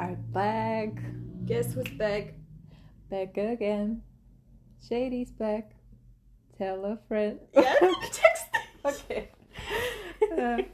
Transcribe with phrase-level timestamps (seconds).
[0.00, 0.92] are back.
[1.46, 2.34] Guess who's back?
[3.10, 4.02] Back again.
[4.86, 5.72] Shady's back.
[6.56, 7.38] Tell a friend.
[7.54, 7.62] Ja,
[8.12, 8.48] Text.
[8.82, 9.28] Okay.
[10.36, 10.64] Äh,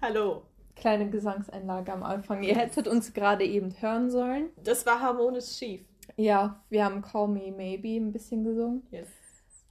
[0.00, 0.44] Hallo.
[0.76, 2.42] kleine Gesangseinlage am Anfang.
[2.44, 4.50] Ihr hättet uns gerade eben hören sollen.
[4.62, 5.82] Das war harmonisch schief.
[6.16, 8.84] Ja, wir haben Call Me Maybe ein bisschen gesungen.
[8.92, 9.08] Yes.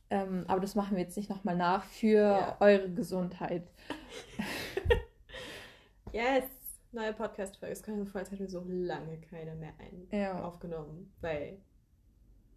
[0.09, 2.57] Ähm, aber das machen wir jetzt nicht nochmal nach für Ja.
[2.59, 3.63] eure Gesundheit.
[6.11, 6.43] Yes.
[6.93, 7.71] Neue Podcast-Folge.
[7.73, 10.43] Es kommt mir vor, als hätten wir so lange keine mehr ein Ja.
[10.43, 11.13] aufgenommen.
[11.21, 11.61] Weil.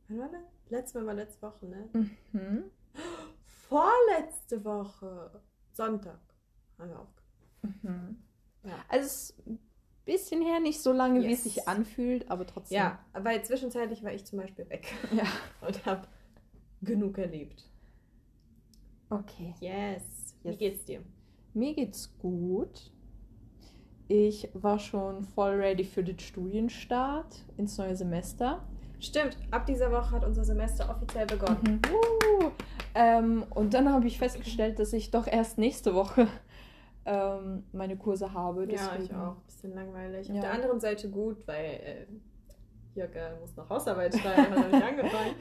[0.08, 0.42] Wann war das?
[0.70, 1.88] Letztes Mal war letzte Woche, ne?
[2.32, 2.64] Mhm.
[3.46, 5.40] Vorletzte Woche.
[5.72, 6.20] Sonntag.
[6.78, 8.24] Haben wir aufgenommen.
[8.62, 8.68] Mhm.
[8.70, 8.84] Ja.
[8.88, 9.58] Also es ist ein
[10.04, 11.54] bisschen her, nicht so lange, wie es Yes.
[11.54, 12.76] sich anfühlt, aber trotzdem.
[12.76, 15.26] Ja, weil zwischenzeitlich war ich zum Beispiel weg Ja.
[15.66, 16.08] und habe
[16.82, 17.70] genug erlebt.
[19.10, 19.54] Okay.
[19.60, 20.36] Yes.
[20.42, 20.58] Wie Yes.
[20.58, 21.02] geht's dir?
[21.54, 22.90] Mir geht's gut.
[24.08, 28.62] Ich war schon voll ready für den Studienstart ins neue Semester.
[29.00, 31.80] Stimmt, ab dieser Woche hat unser Semester offiziell begonnen.
[31.84, 32.44] Mhm.
[32.44, 32.50] Uh.
[32.94, 36.26] Ähm, und dann habe ich festgestellt, dass ich doch erst nächste Woche
[37.06, 38.62] ähm, meine Kurse habe.
[38.66, 39.36] Ja, ich deswegen- auch.
[39.46, 40.28] Bisschen langweilig.
[40.30, 40.42] Auf Ja.
[40.42, 42.06] der anderen Seite gut, weil äh,
[42.94, 43.10] Jörg
[43.40, 45.34] muss noch Hausarbeit schreiben, hat noch nicht angefangen.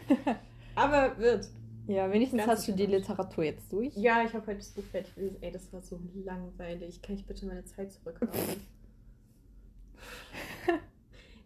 [0.75, 1.47] Aber wird.
[1.87, 2.85] Ja, wenigstens Ganz hast du die.
[2.85, 3.95] Literatur jetzt durch.
[3.95, 5.37] Ja, ich habe heute das Buch fertig gelesen.
[5.41, 7.01] Ey, das war so langweilig.
[7.01, 8.33] Kann ich bitte meine Zeit zurückhaben?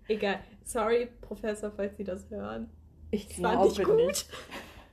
[0.07, 0.39] Egal.
[0.63, 2.69] Sorry, Professor, falls Sie das hören.
[3.11, 4.07] Ich war nicht glaube gut.
[4.07, 4.29] nicht.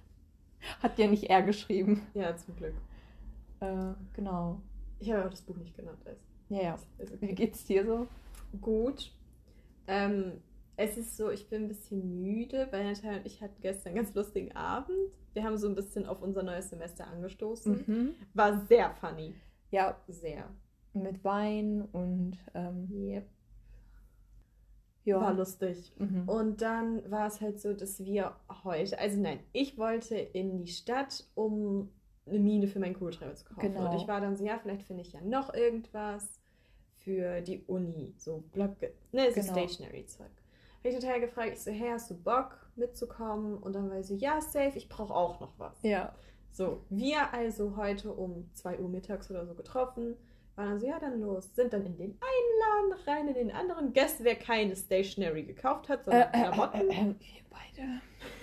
[0.82, 2.06] Hat ja nicht er geschrieben.
[2.14, 2.74] Ja, zum Glück.
[3.60, 4.60] Äh, genau.
[4.98, 5.98] Ich habe auch das Buch nicht genannt.
[6.48, 6.78] Ja, ja.
[6.98, 7.34] ist Wie okay.
[7.34, 8.06] geht's dir so?
[8.60, 9.12] Gut.
[9.86, 10.40] Ähm,
[10.76, 13.96] es ist so, ich bin ein bisschen müde, weil Natalia und ich hatten gestern einen
[14.04, 14.96] ganz lustigen Abend.
[15.32, 17.84] Wir haben so ein bisschen auf unser neues Semester angestoßen.
[17.86, 18.14] Mhm.
[18.34, 19.34] War sehr funny.
[19.70, 20.48] Ja, Sehr.
[20.92, 23.26] mit Wein und ähm, Yep.
[25.04, 25.20] ja.
[25.20, 25.92] War lustig.
[25.98, 26.28] Mhm.
[26.28, 30.68] Und dann war es halt so, dass wir heute, also nein, ich wollte in die
[30.70, 31.90] Stadt, um
[32.26, 33.60] eine Mine für meinen Kugelschreiber zu kaufen.
[33.60, 33.90] Genau.
[33.90, 36.40] Und ich war dann so, ja, vielleicht finde ich ja noch irgendwas
[36.98, 38.14] für die Uni.
[38.16, 38.76] So Block,
[39.12, 39.52] ne, so Genau.
[39.52, 40.30] Stationary-Zeug.
[40.84, 43.56] Habe ich total gefragt, ich so, hey, hast du Bock mitzukommen?
[43.56, 45.80] Und dann war ich so, ja, safe, ich brauche auch noch was.
[45.82, 46.12] Ja.
[46.50, 50.14] So, wir also heute um 2 Uhr mittags oder so getroffen,
[50.56, 53.50] waren dann so, ja, dann los, sind dann in den einen Laden rein, in den
[53.50, 53.94] anderen.
[53.94, 56.80] Guess, wer keine Stationery gekauft hat, Äh, sondern äh, äh, Klamotten.
[56.90, 57.44] äh, äh, wir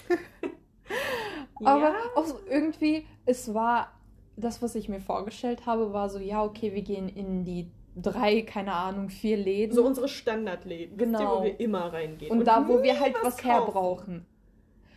[0.10, 0.20] beide.
[1.64, 3.92] Aber auch so irgendwie, es war
[4.36, 8.42] das, was ich mir vorgestellt habe, war so, ja, okay, wir gehen in die drei,
[8.44, 9.76] keine Ahnung, vier Läden.
[9.76, 11.40] so unsere Standardläden, Genau.
[11.40, 12.32] wo wir immer reingehen.
[12.32, 13.72] und da, wo wir halt was her kaufen.
[13.72, 14.26] brauchen.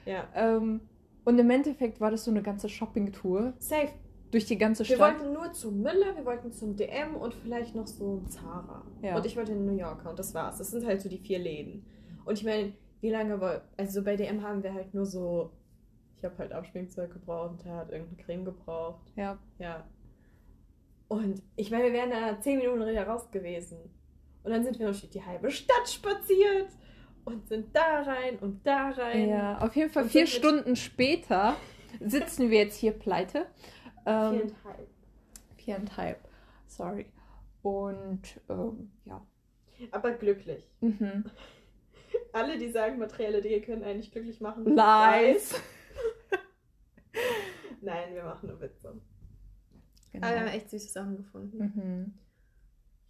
[0.07, 0.81] Ja, Ähm,
[1.25, 3.89] und im Endeffekt war das so eine ganze Shopping-Tour safe.
[4.31, 5.19] durch die ganze Wir Stadt.
[5.21, 8.85] wollten nur zum Müller, wir wollten zum DM und vielleicht noch so ein Zara.
[9.01, 9.17] Ja.
[9.17, 10.59] Und ich wollte in New Yorker und das war's.
[10.59, 11.85] Das sind halt so die vier Läden.
[12.25, 15.51] Und ich meine, wie lange woll Also bei DM haben wir halt nur so.
[16.17, 19.13] Ich habe halt Abschminkzeug gebraucht und er hat irgendeine Creme gebraucht.
[19.17, 19.39] Ja.
[19.59, 19.85] Ja.
[21.09, 23.79] Und ich meine, wir wären da zehn Minuten raus gewesen.
[24.43, 26.69] Und dann sind wir noch durch die halbe Stadt spaziert
[27.25, 29.29] und sind da rein und da rein.
[29.29, 31.57] ja, auf jeden Fall Und vier Stunden später
[32.01, 33.47] sitzen wir jetzt hier pleite.
[34.07, 34.89] Ähm, Viereinhalb.
[35.57, 36.29] viereinhalb.
[36.67, 37.07] Sorry.
[37.63, 39.27] Und ähm, ja.
[39.91, 40.69] Aber glücklich.
[40.81, 41.25] Mhm.
[42.33, 44.65] Alle, die sagen, materielle Dinge können eigentlich glücklich machen.
[44.67, 45.55] Lies.
[47.81, 49.01] Nein, wir machen nur Witze.
[50.15, 50.27] Genau.
[50.29, 51.59] Aber wir haben echt süße Sachen gefunden.
[51.59, 52.15] Mhm.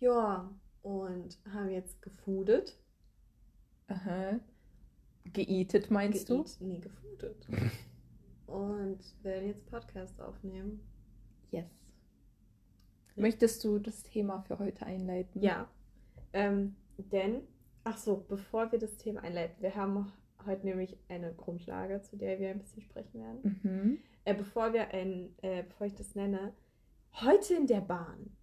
[0.01, 0.51] Ja,
[0.83, 2.79] und haben jetzt gefoodet.
[3.89, 4.41] Aha.
[5.33, 6.41] Geeatet meinst du?
[6.43, 7.47] Geeat- Nee, gefoodet.
[8.47, 10.81] und werden jetzt Podcast aufnehmen.
[11.51, 11.67] Yes.
[13.17, 15.43] Möchtest du das Thema für heute einleiten?
[15.43, 15.69] Ja.
[16.33, 17.43] Ähm, denn,
[17.85, 20.11] ach so, bevor wir das Thema einleiten, wir haben
[20.47, 23.61] heute nämlich eine Grundlage, zu der wir ein bisschen sprechen werden.
[23.63, 23.99] Mhm.
[24.25, 26.55] Äh, bevor wir ein, äh, bevor ich das nenne,
[27.23, 28.37] heute in der Bahn.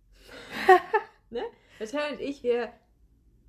[1.30, 1.42] ne?
[1.80, 2.70] Natalia und ich, wir,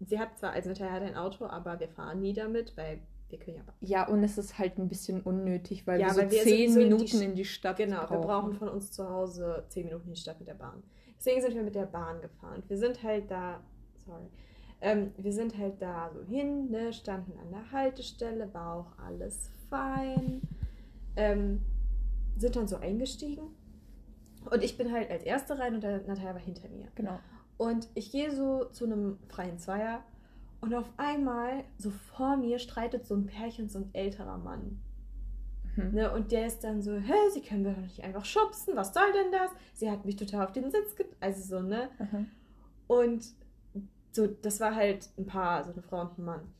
[0.00, 3.38] sie hat zwar, also Natalia hat ein Auto, aber wir fahren nie damit, weil wir
[3.38, 3.74] können ja Bahn.
[3.80, 6.72] Ja, und es ist halt ein bisschen unnötig, weil Ja, wir so weil wir zehn
[6.72, 8.10] sowieso in die Minuten in die Stadt Genau, brauchen.
[8.12, 10.82] wir brauchen von uns zu Hause zehn Minuten in die Stadt mit der Bahn.
[11.18, 12.62] Deswegen sind wir mit der Bahn gefahren.
[12.68, 13.60] Wir sind halt da,
[14.04, 14.26] sorry,
[14.80, 19.50] ähm, wir sind halt da so hin, ne, standen an der Haltestelle, war auch alles
[19.70, 20.42] fein.
[21.14, 21.62] Ähm,
[22.36, 23.54] sind dann so eingestiegen.
[24.50, 26.88] Und ich bin halt als Erste rein und der Natalia war hinter mir.
[26.94, 27.18] Genau.
[27.56, 30.02] Und ich gehe so zu einem freien Zweier
[30.60, 34.80] und auf einmal, so vor mir, streitet so ein Pärchen, so ein älterer Mann.
[35.76, 35.92] Mhm.
[35.92, 36.12] Ne?
[36.12, 39.32] Und der ist dann so, hä, sie können doch nicht einfach schubsen, was soll denn
[39.32, 39.50] das?
[39.74, 41.88] Sie hat mich total auf den Sitz, ge also so, ne?
[41.98, 42.24] Aha.
[42.86, 43.24] Und
[44.12, 46.52] so, das war halt ein Paar, so eine Frau und ein Mann.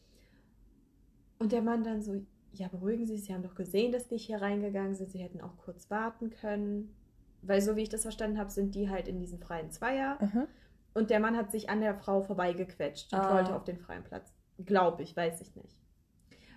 [1.38, 4.16] Und der Mann dann so, ja, beruhigen Sie sich, Sie haben doch gesehen, dass die
[4.16, 6.94] hier reingegangen sind, Sie hätten auch kurz warten können.
[7.42, 10.16] Weil so wie ich das verstanden habe, sind die halt in diesem freien Zweier.
[10.20, 10.46] Mhm.
[10.94, 13.34] Und der Mann hat sich an der Frau vorbeigequetscht und Ah.
[13.34, 14.32] wollte auf den freien Platz.
[14.64, 15.76] Glaube ich, weiß ich nicht.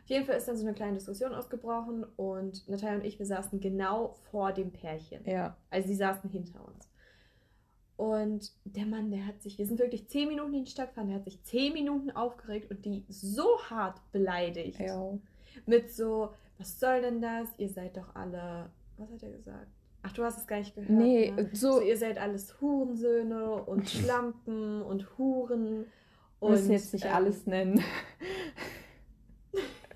[0.03, 3.25] Auf jeden Fall ist dann so eine kleine Diskussion ausgebrochen und Natalia und ich, wir
[3.25, 5.25] saßen genau vor dem Pärchen.
[5.25, 5.57] Ja.
[5.71, 6.87] Also die saßen hinter uns.
[7.97, 11.07] Und der Mann, der hat sich, wir sind wirklich zehn Minuten in die Stadt gefahren,
[11.07, 14.79] der hat sich zehn Minuten aufgeregt und die so hart beleidigt.
[14.79, 15.17] Ja.
[15.65, 17.47] Mit so, was soll denn das?
[17.57, 19.71] Ihr seid doch alle, was hat er gesagt?
[20.05, 20.89] Ach, du hast es gar nicht gehört.
[20.91, 21.49] Nee, ne?
[21.53, 21.81] so- so.
[21.81, 25.85] Ihr seid alles Hurensöhne und Schlampen und Huren.
[26.39, 27.83] Wir müssen jetzt nicht ähm, alles nennen.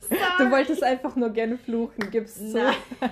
[0.01, 0.19] sorry.
[0.39, 2.57] Du wolltest einfach nur gerne fluchen, gibst zu.
[2.57, 2.75] Nein.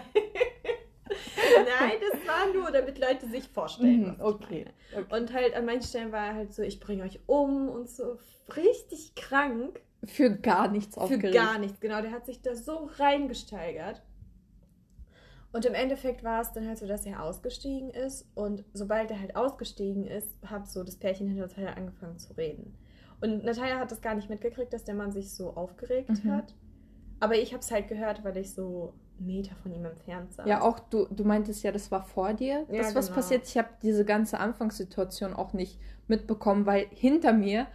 [1.79, 4.15] Nein, das war nur, damit Leute sich vorstellen.
[4.17, 4.65] Mhm, okay.
[4.95, 5.05] okay.
[5.15, 8.17] Und halt an manchen Stellen war er halt so, ich bringe euch um und so
[8.55, 9.79] richtig krank.
[10.05, 11.33] Für gar nichts Für aufgeregt.
[11.33, 12.01] gar nichts, genau.
[12.01, 14.01] Der hat sich da so reingesteigert.
[15.57, 18.27] Und im Endeffekt war es dann halt so, dass er ausgestiegen ist.
[18.35, 22.77] Und sobald er halt ausgestiegen ist, hat so das Pärchen hinter Natalia angefangen zu reden.
[23.21, 26.31] Und Natalia hat das gar nicht mitgekriegt, dass der Mann sich so aufgeregt Mhm.
[26.31, 26.53] hat.
[27.19, 30.47] Aber ich habe es halt gehört, weil ich so Meter von ihm entfernt saß.
[30.47, 33.15] Ja, auch du, du meintest ja, das war vor dir, Ja, das was genau.
[33.15, 33.47] passiert.
[33.47, 37.65] Ich habe diese ganze Anfangssituation auch nicht mitbekommen, weil hinter mir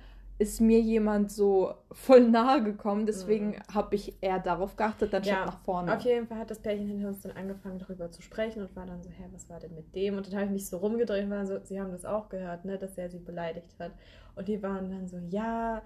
[0.43, 3.07] ist mir jemand so voll nahe gekommen.
[3.07, 3.57] Deswegen Mhm.
[3.73, 5.97] habe ich eher darauf geachtet, anstatt Ja, nach vorne.
[5.97, 8.87] Auf jeden Fall hat das Pärchen hinter uns dann angefangen, darüber zu sprechen und war
[8.87, 10.17] dann so, hä, was war denn mit dem?
[10.17, 12.65] Und dann habe ich mich so rumgedreht und war so, sie haben das auch gehört,
[12.65, 13.93] ne, dass er sie beleidigt hat.
[14.35, 15.83] Und die waren dann so, ja,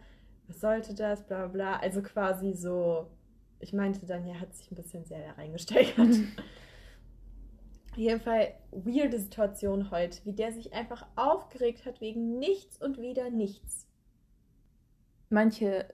[0.48, 1.76] was sollte das, bla bla.
[1.78, 3.08] Also quasi so,
[3.60, 5.98] ich meinte dann, ja, hat sich ein bisschen sehr da reingesteigert.
[7.92, 12.98] Auf jeden Fall weirde Situation heute, wie der sich einfach aufgeregt hat wegen nichts und
[13.00, 13.85] wieder nichts.
[15.30, 15.86] Manche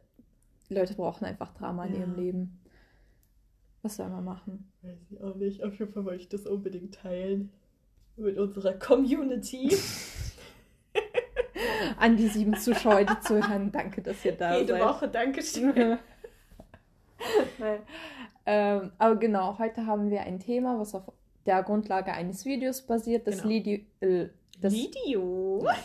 [0.69, 2.01] Leute brauchen einfach Drama in Ja.
[2.01, 2.59] ihrem Leben.
[3.83, 4.71] Was soll man machen?
[4.83, 5.63] Weiß ich auch nicht.
[5.65, 7.51] Auf jeden Fall wollte ich das unbedingt teilen.
[8.17, 9.77] Mit unserer Community.
[11.99, 14.83] An die sieben Zuschauer, die zuhören, danke, dass ihr da Jede seid.
[14.83, 15.75] Woche, Dankeschön.
[17.59, 17.79] Nein.
[18.47, 21.05] ähm, aber genau, heute haben wir ein Thema, was auf
[21.47, 23.27] der Grundlage eines Videos basiert.
[23.27, 23.49] Das, Genau.
[23.49, 24.29] Lidi äh,
[24.61, 25.65] das, Video.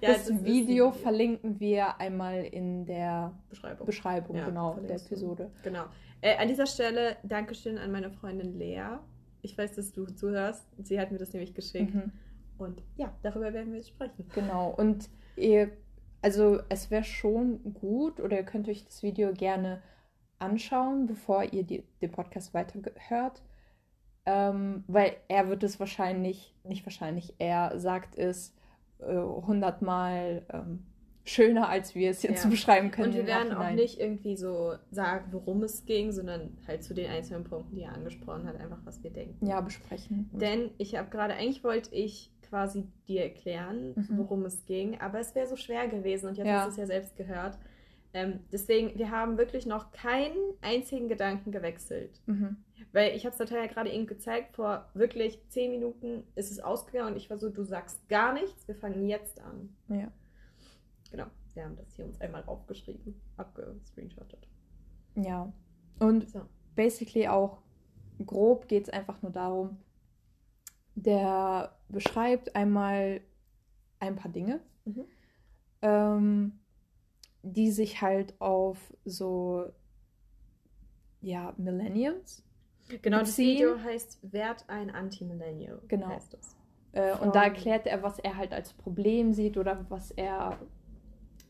[0.00, 3.86] das, ist Video verlinken wir einmal in der Beschreibung.
[3.86, 5.14] Beschreibung Ja, genau, der verlinkst du.
[5.14, 5.50] Episode.
[5.62, 5.84] Genau.
[6.20, 8.98] Äh, an dieser Stelle Dankeschön an meine Freundin Lea.
[9.42, 10.66] Ich weiß, dass du zuhörst.
[10.82, 11.94] Sie hat mir das nämlich geschickt.
[11.94, 12.12] Mhm.
[12.58, 14.28] Und ja, darüber werden wir jetzt sprechen.
[14.34, 14.70] Genau.
[14.70, 15.70] Und ihr,
[16.20, 19.82] also es wäre schon gut, oder ihr könnt euch das Video gerne
[20.38, 23.42] anschauen, bevor ihr die, den Podcast weiterhört.
[24.24, 28.54] Ähm, weil er wird es wahrscheinlich, nicht wahrscheinlich, er sagt es
[29.06, 30.84] äh, hundertmal ähm,
[31.24, 32.50] schöner, als wir es jetzt Ja.
[32.50, 33.10] beschreiben können.
[33.10, 37.08] Und wir werden auch nicht irgendwie so sagen, worum es ging, sondern halt zu den
[37.10, 39.46] einzelnen Punkten, die er angesprochen hat, einfach was wir denken.
[39.46, 40.28] ja, besprechen.
[40.32, 44.18] Denn ich habe gerade, eigentlich wollte ich quasi dir erklären, Mhm.
[44.18, 46.58] worum es ging, aber es wäre so schwer gewesen und jetzt Ja.
[46.58, 47.56] hast du es ja selbst gehört.
[48.14, 52.20] Ähm, deswegen, wir haben wirklich noch keinen einzigen Gedanken gewechselt.
[52.26, 52.56] Mhm.
[52.92, 57.12] Weil ich habe es Natalia gerade eben gezeigt, vor wirklich zehn Minuten ist es ausgegangen
[57.12, 59.74] und ich war so, du sagst gar nichts, wir fangen jetzt an.
[59.88, 60.12] Ja.
[61.10, 64.46] Genau, wir haben das hier uns einmal aufgeschrieben, abgescreenshottet.
[65.14, 65.50] Ja.
[65.98, 66.42] Und So.
[66.74, 67.62] basically auch
[68.26, 69.78] grob geht es einfach nur darum,
[70.94, 73.22] der beschreibt einmal
[74.00, 75.04] ein paar Dinge, Mhm.
[75.80, 76.58] ähm,
[77.42, 79.66] die sich halt auf so,
[81.20, 82.44] ja, Millennials.
[83.02, 83.58] Genau, das Beziehen.
[83.58, 85.80] Video heißt Werd ein Anti-Millennial.
[85.88, 86.08] Genau.
[86.08, 86.56] Heißt das.
[86.92, 90.58] Äh, und da erklärt er, was er halt als Problem sieht oder was er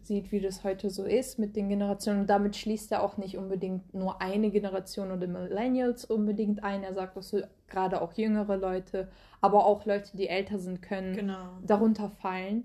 [0.04, 2.20] sieht, wie das heute so ist mit den Generationen.
[2.22, 6.82] Und damit schließt er auch nicht unbedingt nur eine Generation oder Millennials unbedingt ein.
[6.82, 7.34] Er sagt, dass
[7.68, 9.08] gerade auch jüngere Leute,
[9.40, 11.58] aber auch Leute, die älter sind, können Genau.
[11.64, 12.64] darunter fallen.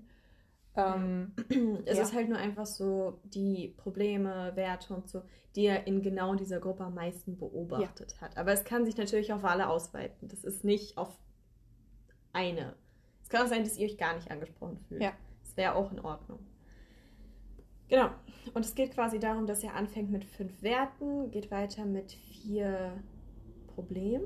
[0.78, 1.32] Ähm,
[1.86, 2.04] Es Ja.
[2.04, 5.22] ist halt nur einfach so die Probleme, Werte und so,
[5.56, 8.36] die er in genau dieser Gruppe am meisten beobachtet hat.
[8.36, 10.28] Aber es kann sich natürlich auf alle ausweiten.
[10.28, 11.18] Das ist nicht auf
[12.32, 12.74] eine.
[13.22, 15.02] Es kann auch sein, dass ihr euch gar nicht angesprochen fühlt.
[15.02, 15.12] Ja.
[15.42, 16.38] Das wäre auch in Ordnung.
[17.88, 18.10] Genau.
[18.54, 22.92] Und es geht quasi darum, dass er anfängt mit fünf Werten, geht weiter mit vier
[23.74, 24.24] Problemen.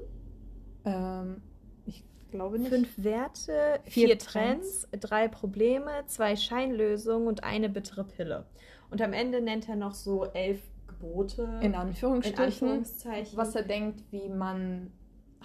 [0.84, 1.40] ähm,
[1.86, 2.68] ich glaube nicht.
[2.70, 8.46] Fünf Werte, Vier vier, Trends, drei Probleme, zwei Scheinlösungen und eine bittere Pille.
[8.90, 11.44] Und am Ende nennt er noch so elf Gebote.
[11.60, 13.38] In in Anführungsstrichen, Anführungszeichen.
[13.38, 14.92] was er denkt, wie man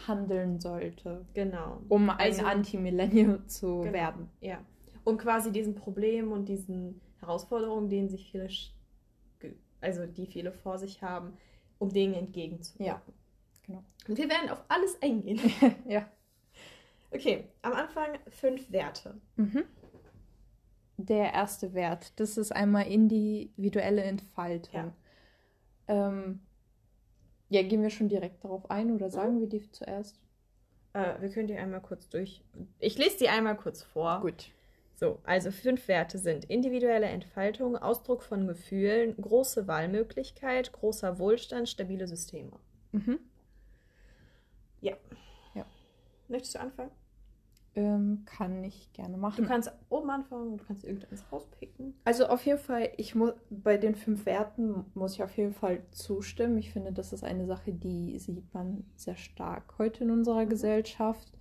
[0.07, 1.81] handeln sollte, genau.
[1.89, 3.93] um ein Also- Anti-Millennial zu Genau.
[3.93, 4.29] werden.
[4.41, 4.59] Ja.
[5.03, 8.49] Um quasi diesen Problemen und diesen Herausforderungen, denen sich viele,
[9.81, 11.33] also die viele vor sich haben,
[11.79, 12.85] um denen entgegenzuwirken.
[12.85, 13.01] Ja,
[13.65, 13.83] genau.
[14.07, 15.39] Und wir werden auf alles eingehen.
[15.87, 16.05] ja.
[17.11, 19.19] Okay, am Anfang fünf Werte.
[19.35, 19.63] Mhm.
[20.97, 24.73] Der erste Wert, das ist einmal individuelle Entfaltung.
[24.73, 24.93] Ja,
[25.87, 26.39] ähm,
[27.49, 29.39] ja gehen wir schon direkt darauf ein oder sagen mhm.
[29.41, 30.19] wir die zuerst?
[30.93, 32.43] Äh, wir können die einmal kurz durch.
[32.79, 34.21] Ich lese die einmal kurz vor.
[34.21, 34.51] Gut.
[34.95, 42.07] So, also fünf Werte sind individuelle Entfaltung, Ausdruck von Gefühlen, große Wahlmöglichkeit, großer Wohlstand, stabile
[42.07, 42.53] Systeme.
[42.91, 43.19] Mhm.
[46.27, 46.91] Möchtest du anfangen?
[47.75, 49.43] Ähm, kann ich gerne machen.
[49.43, 51.93] Du kannst oben anfangen, du kannst irgendeins rauspicken.
[52.05, 55.83] Also auf jeden Fall, ich muss bei den fünf Werten muss ich auf jeden Fall
[55.91, 56.57] zustimmen.
[56.57, 60.49] Ich finde, das ist eine Sache, die sieht man sehr stark heute in unserer mhm.
[60.49, 61.31] Gesellschaft.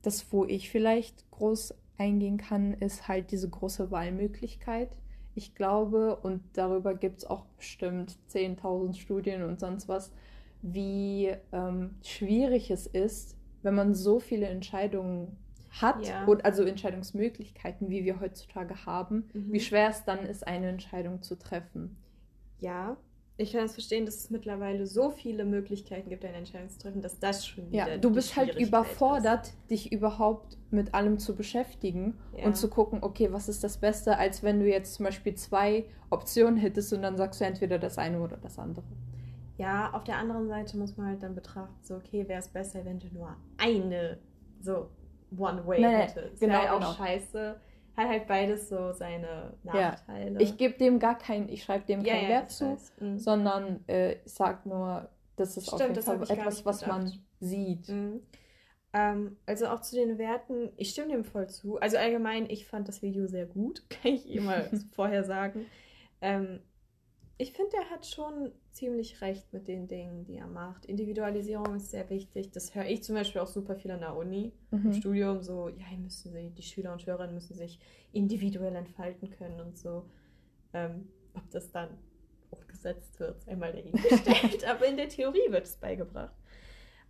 [0.00, 4.96] Das, wo ich vielleicht groß eingehen kann, ist halt diese große Wahlmöglichkeit.
[5.34, 10.12] Ich glaube, und darüber gibt es auch bestimmt 10.000 Studien und sonst was,
[10.62, 15.36] wie ähm, schwierig es ist, wenn man so viele Entscheidungen
[15.70, 16.24] hat, ja.
[16.24, 19.52] und also Entscheidungsmöglichkeiten, wie wir heutzutage haben, mhm.
[19.52, 21.96] wie schwer es dann ist, eine Entscheidung zu treffen.
[22.60, 22.96] Ja,
[23.36, 26.78] ich kann es das verstehen, dass es mittlerweile so viele Möglichkeiten gibt, eine Entscheidung zu
[26.78, 27.88] treffen, dass das schon wieder.
[27.88, 29.70] Ja, du bist halt überfordert, ist.
[29.70, 32.44] dich überhaupt mit allem zu beschäftigen ja.
[32.44, 35.86] und zu gucken, okay, was ist das Beste, als wenn du jetzt zum Beispiel zwei
[36.10, 38.84] Optionen hättest und dann sagst du entweder das eine oder das andere.
[39.56, 42.84] Ja, auf der anderen Seite muss man halt dann betrachten, so, okay, wäre es besser,
[42.84, 44.18] wenn du nur eine
[44.60, 44.90] so
[45.36, 46.30] One-Way hätte.
[46.30, 46.92] Das genau, auch genau.
[46.94, 47.60] scheiße.
[47.96, 50.34] Hat halt beides so seine Nachteile.
[50.34, 50.40] Ja.
[50.40, 53.18] Ich gebe dem gar keinen, ich schreibe dem ja, keinen ja, Wert zu, mhm.
[53.18, 57.88] sondern äh, sage nur, das ist Stimmt, auf jeden Fall etwas, was man sieht.
[57.88, 58.22] Mhm.
[58.92, 61.78] Ähm, also auch zu den Werten, ich stimme dem voll zu.
[61.78, 65.66] Also allgemein, ich fand das Video sehr gut, kann ich eh mal vorher sagen.
[66.20, 66.60] Ähm,
[67.36, 70.86] ich finde, er hat schon ziemlich recht mit den Dingen, die er macht.
[70.86, 72.52] Individualisierung ist sehr wichtig.
[72.52, 74.86] Das höre ich zum Beispiel auch super viel an der Uni, mhm.
[74.86, 75.42] im Studium.
[75.42, 77.80] So, ja, müssen sie, die Schüler und Schülerinnen müssen sich
[78.12, 80.08] individuell entfalten können und so.
[80.72, 81.98] Ähm, ob das dann
[82.50, 84.64] umgesetzt wird, einmal dahingestellt.
[84.68, 86.34] Aber in der Theorie wird es beigebracht.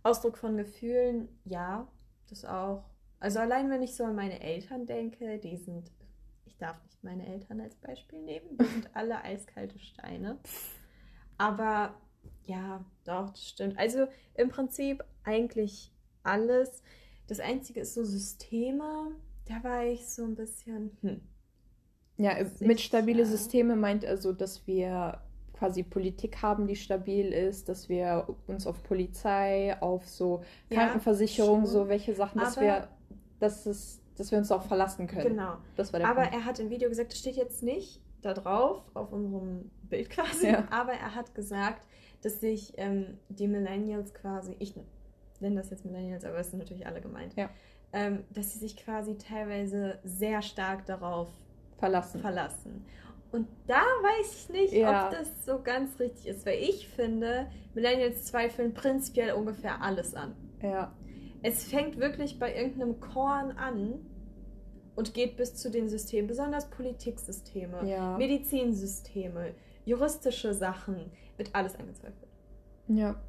[0.01, 1.87] Ausdruck von Gefühlen, ja,
[2.29, 2.85] das auch.
[3.19, 5.91] Also allein wenn ich so an meine Eltern denke, die sind
[6.45, 8.47] ich darf nicht meine Eltern als Beispiel nehmen.
[8.57, 10.37] Wir sind alle eiskalte Steine.
[11.37, 11.95] Aber
[12.45, 13.77] ja, doch, das stimmt.
[13.77, 15.91] Also im Prinzip eigentlich
[16.23, 16.83] alles.
[17.27, 19.11] Das Einzige ist so Systeme.
[19.45, 20.97] Da war ich so ein bisschen.
[21.01, 21.21] Hm.
[22.17, 22.65] Ja, Sicher.
[22.65, 25.21] mit stabile Systeme meint also, dass wir
[25.53, 31.65] quasi Politik haben, die stabil ist, dass wir uns auf Polizei, auf so Krankenversicherung, ja,
[31.65, 32.89] so welche Sachen, dass wir,
[33.39, 35.29] dass es dass wir uns auch verlassen können.
[35.29, 35.57] Genau.
[35.75, 36.35] Das war der aber Punkt.
[36.35, 40.47] er hat im Video gesagt, das steht jetzt nicht da drauf, auf unserem Bild quasi,
[40.47, 40.67] ja.
[40.71, 41.81] aber er hat gesagt,
[42.21, 44.73] dass sich ähm, die Millennials quasi, ich
[45.39, 47.49] nenne das jetzt Millennials, aber es sind natürlich alle gemeint, ja.
[47.93, 51.29] ähm, dass sie sich quasi teilweise sehr stark darauf
[51.77, 52.21] verlassen.
[52.21, 52.85] verlassen.
[53.31, 55.05] Und da weiß ich nicht, ja.
[55.05, 60.33] ob das so ganz richtig ist, weil ich finde, Millennials zweifeln prinzipiell ungefähr alles an.
[60.61, 60.93] Ja
[61.45, 64.03] es fängt wirklich bei irgendeinem Korn an
[64.95, 68.17] und geht bis zu den Systemen, besonders Politiksysteme, ja.
[68.17, 69.53] Medizinsysteme,
[69.85, 72.31] juristische Sachen, wird alles angezweifelt.
[72.87, 73.21] Ja.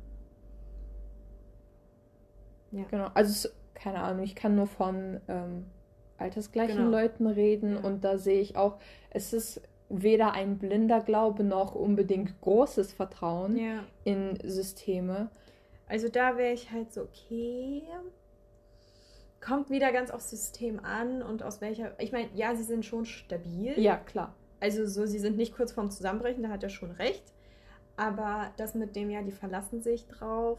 [2.70, 2.84] Ja.
[2.90, 3.08] Genau.
[3.12, 5.66] Also, keine Ahnung, ich kann nur von ähm,
[6.16, 6.90] altersgleichen genau.
[6.90, 7.80] Leuten reden ja.
[7.80, 8.78] und da sehe ich auch,
[9.10, 13.84] es ist weder ein blinder Glaube noch unbedingt großes Vertrauen ja.
[14.04, 15.28] in Systeme.
[15.86, 17.82] Also da wäre ich halt so, okay.
[19.40, 21.98] Kommt wieder ganz aufs System an und aus welcher.
[22.00, 23.78] Ich meine, ja, sie sind schon stabil.
[23.78, 24.34] Ja, klar.
[24.58, 27.32] Also so, sie sind nicht kurz vorm Zusammenbrechen, da hat er schon recht.
[27.96, 30.58] Aber das mit dem, ja, die verlassen sich drauf.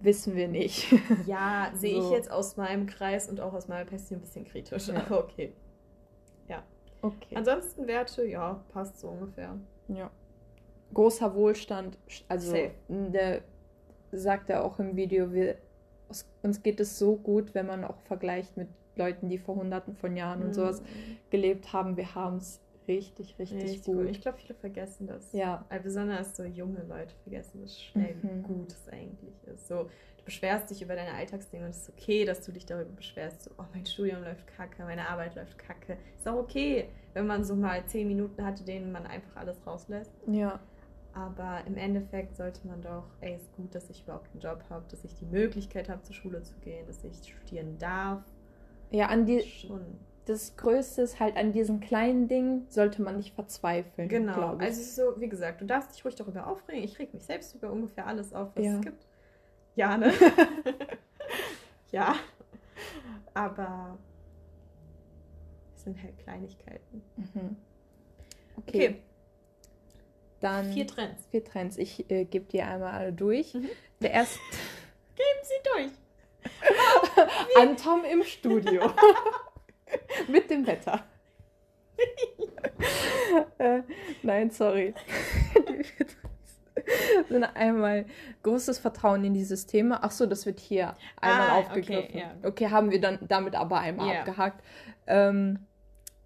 [0.00, 0.86] Wissen wir nicht.
[1.26, 2.08] ja, sehe so.
[2.08, 4.88] ich jetzt aus meinem Kreis und auch aus meiner Perspektive ein bisschen kritisch.
[4.88, 4.96] Ja.
[4.96, 5.52] Aber okay.
[6.48, 6.62] Ja.
[7.02, 7.36] Okay.
[7.36, 9.58] Ansonsten Werte, ja, passt so ungefähr.
[9.88, 10.10] Ja.
[10.92, 11.98] Großer Wohlstand,
[12.28, 12.70] also Safe.
[12.88, 13.42] eine
[14.18, 15.56] sagt er auch im Video, wir,
[16.42, 20.16] uns geht es so gut, wenn man auch vergleicht mit Leuten, die vor hunderten von
[20.16, 20.46] Jahren mhm.
[20.46, 20.82] und sowas
[21.30, 21.96] gelebt haben.
[21.96, 23.96] Wir haben es richtig, richtig, richtig gut.
[23.96, 24.10] gut.
[24.10, 25.32] Ich glaube, viele vergessen das.
[25.32, 25.64] Ja.
[25.68, 28.22] Weil besonders so junge Leute vergessen das schnell, mhm.
[28.22, 29.68] wie gut es eigentlich ist.
[29.68, 29.84] So,
[30.18, 33.44] du beschwerst dich über deine Alltagsdinge und es ist okay, dass du dich darüber beschwerst.
[33.44, 35.96] So, oh, mein Studium läuft kacke, meine Arbeit läuft kacke.
[36.16, 40.12] Ist auch okay, wenn man so mal zehn Minuten hatte, denen man einfach alles rauslässt.
[40.26, 40.60] Ja.
[41.14, 44.84] Aber im Endeffekt sollte man doch, ey, ist gut, dass ich überhaupt einen Job habe,
[44.90, 48.22] dass ich die Möglichkeit habe, zur Schule zu gehen, dass ich studieren darf.
[48.90, 49.40] Ja, an die.
[49.42, 49.98] Schon.
[50.26, 54.08] das Größte ist halt an diesen kleinen Dingen, sollte man nicht verzweifeln.
[54.08, 54.56] Genau.
[54.56, 56.82] Also so, wie gesagt, du darfst dich ruhig darüber aufregen.
[56.82, 58.74] Ich reg mich selbst über ungefähr alles auf, was Ja.
[58.76, 59.06] es gibt.
[59.76, 60.12] Ja, ne?
[61.92, 62.14] ja.
[63.34, 63.98] Aber
[65.76, 67.02] es sind halt Kleinigkeiten.
[67.16, 67.56] Mhm.
[68.56, 69.02] Okay, Okay,
[70.44, 71.26] dann vier Trends.
[71.30, 71.76] vier Trends.
[71.78, 73.54] Ich äh, gebe dir einmal alle durch.
[73.54, 73.68] Mhm.
[74.00, 74.38] Der erste
[75.16, 75.92] Geben Sie durch.
[77.60, 78.90] Antom im Studio.
[80.28, 81.04] Mit dem Wetter.
[83.58, 83.82] äh,
[84.22, 84.94] nein, sorry.
[87.28, 88.04] Sind einmal
[88.42, 90.02] großes Vertrauen in die Systeme.
[90.02, 92.04] Ach so, das wird hier einmal Ah, aufgegriffen.
[92.10, 92.48] okay, ja.
[92.48, 94.20] okay, haben wir dann damit aber einmal Ja.
[94.20, 94.62] abgehakt.
[95.06, 95.60] Ähm,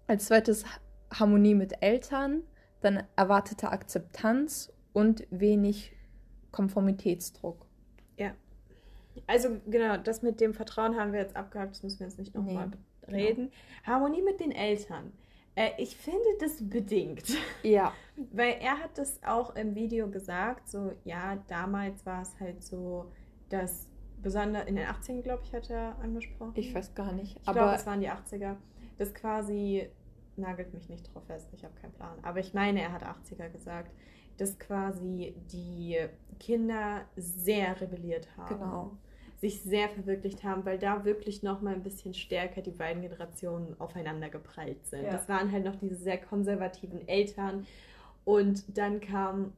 [0.07, 0.65] als zweites
[1.13, 2.41] Harmonie mit Eltern,
[2.81, 5.93] dann erwartete Akzeptanz und wenig
[6.51, 7.65] Konformitätsdruck.
[9.27, 12.33] Also genau, das mit dem Vertrauen haben wir jetzt abgehakt, das müssen wir jetzt nicht
[12.35, 12.71] nochmal
[13.07, 13.51] Nee, reden.
[13.83, 15.11] Harmonie mit den Eltern.
[15.55, 17.25] Äh, ich finde das bedingt.
[17.63, 17.93] Ja,
[18.31, 23.11] Weil er hat das auch im Video gesagt, so ja, damals war es halt so,
[23.49, 23.87] dass
[24.21, 26.53] besonders in den 80ern, glaube ich, hat er angesprochen.
[26.55, 27.35] ich weiß gar nicht.
[27.37, 28.55] Ich glaube, aber es waren die 80er.
[28.97, 29.89] Das quasi,
[30.39, 32.17] nagelt mich nicht drauf fest, ich habe keinen Plan.
[32.23, 33.91] Aber ich meine, er hat 80er gesagt,
[34.37, 35.97] dass quasi die
[36.39, 38.59] Kinder sehr rebelliert haben.
[38.59, 38.91] Genau.
[39.37, 43.79] Sich sehr verwirklicht haben, weil da wirklich noch mal ein bisschen stärker die beiden Generationen
[43.79, 45.03] aufeinander geprallt sind.
[45.03, 45.11] Ja.
[45.11, 47.65] Das waren halt noch diese sehr konservativen Eltern.
[48.25, 49.53] Und dann kam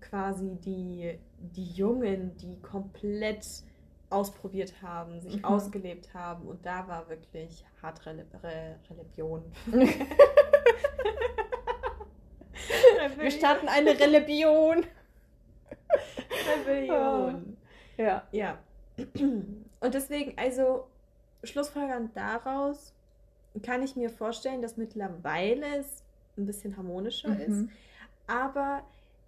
[0.00, 3.46] quasi die, die Jungen, die komplett
[4.10, 5.44] ausprobiert haben, sich Mhm.
[5.44, 6.46] ausgelebt haben.
[6.46, 9.42] Und da war wirklich hart Rele Re Religion.
[13.18, 14.84] wir starten eine Religion.
[16.66, 17.56] Rebellion.
[17.96, 18.26] Ja.
[18.32, 18.58] Ja.
[19.06, 20.88] Und deswegen, also
[21.44, 22.92] Schlussfolgernd daraus
[23.62, 26.02] kann ich mir vorstellen, dass mittlerweile es
[26.36, 27.70] ein bisschen harmonischer ist, Mhm.
[28.26, 28.82] aber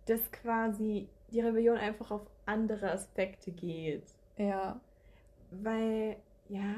[0.06, 4.02] dass quasi die Rebellion einfach auf andere Aspekte geht.
[4.36, 4.80] Ja.
[5.52, 6.16] Weil,
[6.48, 6.74] ja.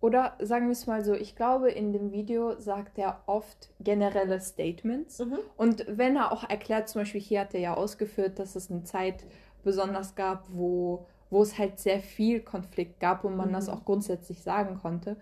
[0.00, 4.40] Oder sagen wir es mal so, ich glaube, in dem Video sagt er oft generelle
[4.40, 5.18] Statements.
[5.20, 5.38] Mhm.
[5.56, 8.84] Und wenn er auch erklärt, zum Beispiel hier hat er ja ausgeführt, dass es eine
[8.84, 9.24] Zeit
[9.64, 13.54] besonders gab, wo, wo es halt sehr viel Konflikt gab und man Mhm.
[13.54, 15.16] das auch grundsätzlich sagen konnte.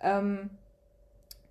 [0.00, 0.50] Ähm,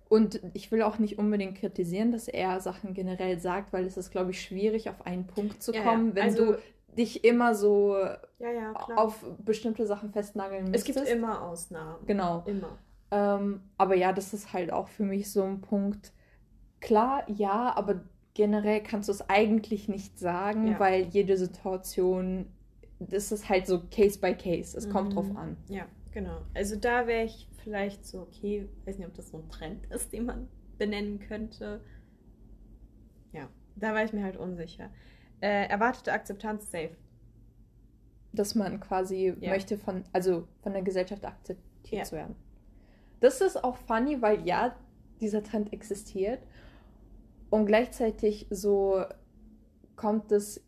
[0.08, 4.10] und ich will auch nicht unbedingt kritisieren, dass er Sachen generell sagt, weil es ist,
[4.12, 6.14] glaube ich, schwierig, auf einen Punkt zu Ja, kommen, ja.
[6.14, 6.58] wenn Also- du
[6.96, 7.96] dich immer so
[8.38, 10.98] Ja, ja, auf bestimmte Sachen festnageln es müsstest.
[11.06, 12.06] gibt immer Ausnahmen.
[12.06, 12.42] Genau.
[12.46, 12.78] Immer.
[13.10, 16.12] Ähm, aber ja, das ist halt auch für mich so ein Punkt.
[16.80, 18.00] Klar, ja, aber
[18.34, 20.80] generell kannst du es eigentlich nicht sagen, Ja.
[20.80, 22.46] weil jede Situation,
[22.98, 24.76] das ist halt so Case by Case.
[24.76, 25.14] Es kommt Mhm.
[25.14, 25.56] drauf an.
[25.68, 26.38] Ja, genau.
[26.54, 30.12] Also da wäre ich vielleicht so, okay, weiß nicht, ob das so ein Trend ist,
[30.12, 31.80] den man benennen könnte.
[33.32, 34.90] Ja, da war ich mir halt unsicher.
[35.40, 36.96] Äh, erwartete Akzeptanz safe.
[38.32, 39.50] Dass man quasi Ja.
[39.50, 42.04] möchte von, also von der Gesellschaft akzeptiert Ja.
[42.04, 42.36] zu werden.
[43.20, 44.76] Das ist auch funny, weil ja,
[45.20, 46.40] dieser Trend existiert.
[47.48, 49.04] Und gleichzeitig so
[49.94, 50.62] kommt es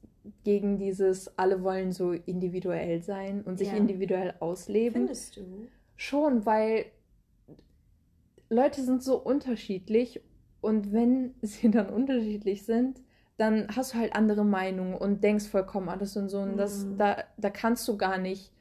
[0.44, 3.76] gegen dieses, alle wollen so individuell sein und sich Ja.
[3.76, 5.02] individuell ausleben.
[5.06, 5.68] Findest du?
[5.96, 6.86] Schon, weil
[8.50, 10.22] Leute sind so unterschiedlich
[10.60, 13.02] und wenn sie dann unterschiedlich sind,
[13.38, 16.40] dann hast du halt andere Meinungen und denkst vollkommen anders und so.
[16.40, 16.98] Und das, Mhm.
[16.98, 18.52] da, da kannst du gar nicht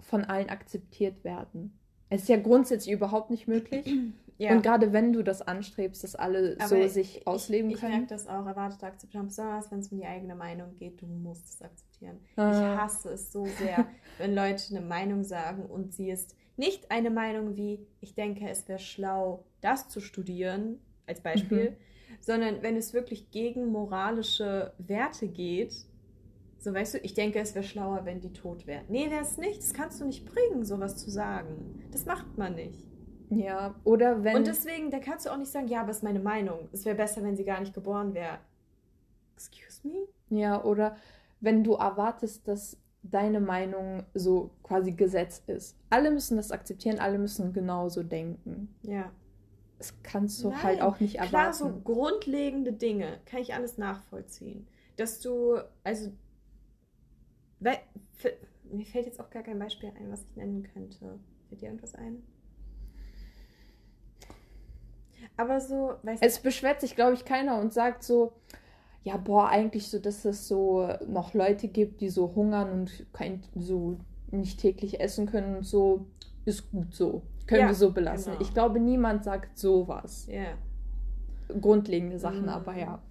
[0.00, 1.78] von allen akzeptiert werden.
[2.10, 3.86] Es ist ja grundsätzlich überhaupt nicht möglich.
[4.38, 4.56] Ja.
[4.56, 7.92] Und gerade wenn du das anstrebst, dass alle Aber so sich ausleben ich, ich können.
[7.92, 11.46] merke das auch, erwartete Akzeptanz, besonders wenn es um die eigene Meinung geht, du musst
[11.48, 12.16] es akzeptieren.
[12.32, 12.76] Ich Ah.
[12.82, 13.86] hasse es so sehr,
[14.18, 18.66] wenn Leute eine Meinung sagen und sie ist nicht eine Meinung wie, ich denke, es
[18.66, 21.76] wäre schlau, das zu studieren, als Beispiel, Mhm.
[22.22, 25.74] Sondern wenn es wirklich gegen moralische Werte geht,
[26.58, 28.84] so weißt du, ich denke, es wäre schlauer, wenn die tot wären.
[28.88, 29.58] Nee, wäre es nicht.
[29.58, 31.84] Das kannst du nicht bringen, sowas zu sagen.
[31.90, 32.78] Das macht man nicht.
[33.30, 34.36] Ja, oder wenn.
[34.36, 36.68] Und deswegen, da kannst du auch nicht sagen, ja, aber es ist meine Meinung.
[36.72, 38.38] Es wäre besser, wenn sie gar nicht geboren wäre.
[39.34, 40.06] Excuse me?
[40.28, 40.96] Ja, oder
[41.40, 45.76] wenn du erwartest, dass deine Meinung so quasi Gesetz ist.
[45.90, 48.72] Alle müssen das akzeptieren, alle müssen genauso denken.
[48.82, 49.10] Ja.
[49.82, 51.58] Das kannst du Nein, halt auch nicht Klar, erwarten.
[51.58, 54.68] so grundlegende Dinge kann ich alles nachvollziehen.
[54.96, 56.12] Dass du, also,
[57.58, 57.78] weil,
[58.70, 61.18] mir fällt jetzt auch gar kein Beispiel ein, was ich nennen könnte.
[61.48, 62.22] Fällt dir irgendwas ein?
[65.36, 68.34] Aber so, weißt Es beschwert sich, glaube ich, keiner und sagt so,
[69.02, 73.42] ja, boah, eigentlich so, dass es so noch Leute gibt, die so hungern und kein,
[73.56, 73.98] so
[74.30, 76.06] nicht täglich essen können und so.
[76.44, 77.22] ist gut so.
[77.46, 78.32] Können Ja, wir so belassen.
[78.32, 78.42] genau.
[78.42, 80.26] Ich glaube, niemand sagt sowas.
[80.30, 80.54] Ja.
[81.60, 82.48] Grundlegende Sachen, Mhm.
[82.48, 83.02] aber ja.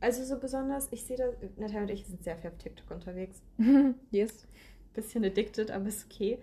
[0.00, 3.42] Also so besonders, ich sehe das, Natalia und ich sind sehr viel auf TikTok unterwegs.
[4.10, 4.46] yes.
[4.94, 6.38] Bisschen addicted, aber ist okay.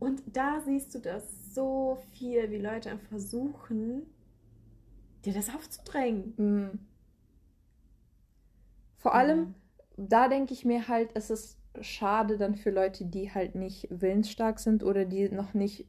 [0.00, 4.02] Und da siehst du das so viel, wie Leute versuchen,
[5.24, 6.34] dir das aufzudrängen.
[6.36, 6.78] Mm.
[8.98, 9.54] Vor allem,
[9.96, 14.58] da denke ich mir halt, es ist schade dann für Leute, die halt nicht willensstark
[14.58, 15.86] sind oder die noch nicht.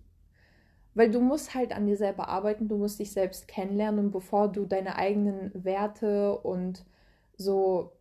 [0.96, 4.48] Weil du musst halt an dir selber arbeiten, du musst dich selbst kennenlernen und bevor
[4.52, 6.86] du deine eigenen Werte und
[7.38, 7.92] so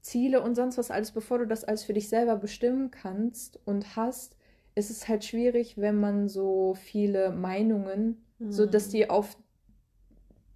[0.00, 3.96] Ziele und sonst was alles, bevor du das alles für dich selber bestimmen kannst und
[3.96, 4.36] hast,
[4.74, 8.52] ist es halt schwierig, wenn man so viele Meinungen, Mhm.
[8.52, 9.38] so dass die auf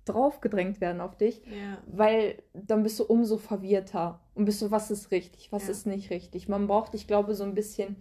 [0.04, 1.78] draufgedrängt werden auf dich, Ja.
[1.86, 5.70] weil dann bist du umso verwirrter und bist du, was ist richtig, was Ja.
[5.70, 6.48] ist nicht richtig.
[6.48, 7.96] Man braucht, ich glaube, so ein bisschen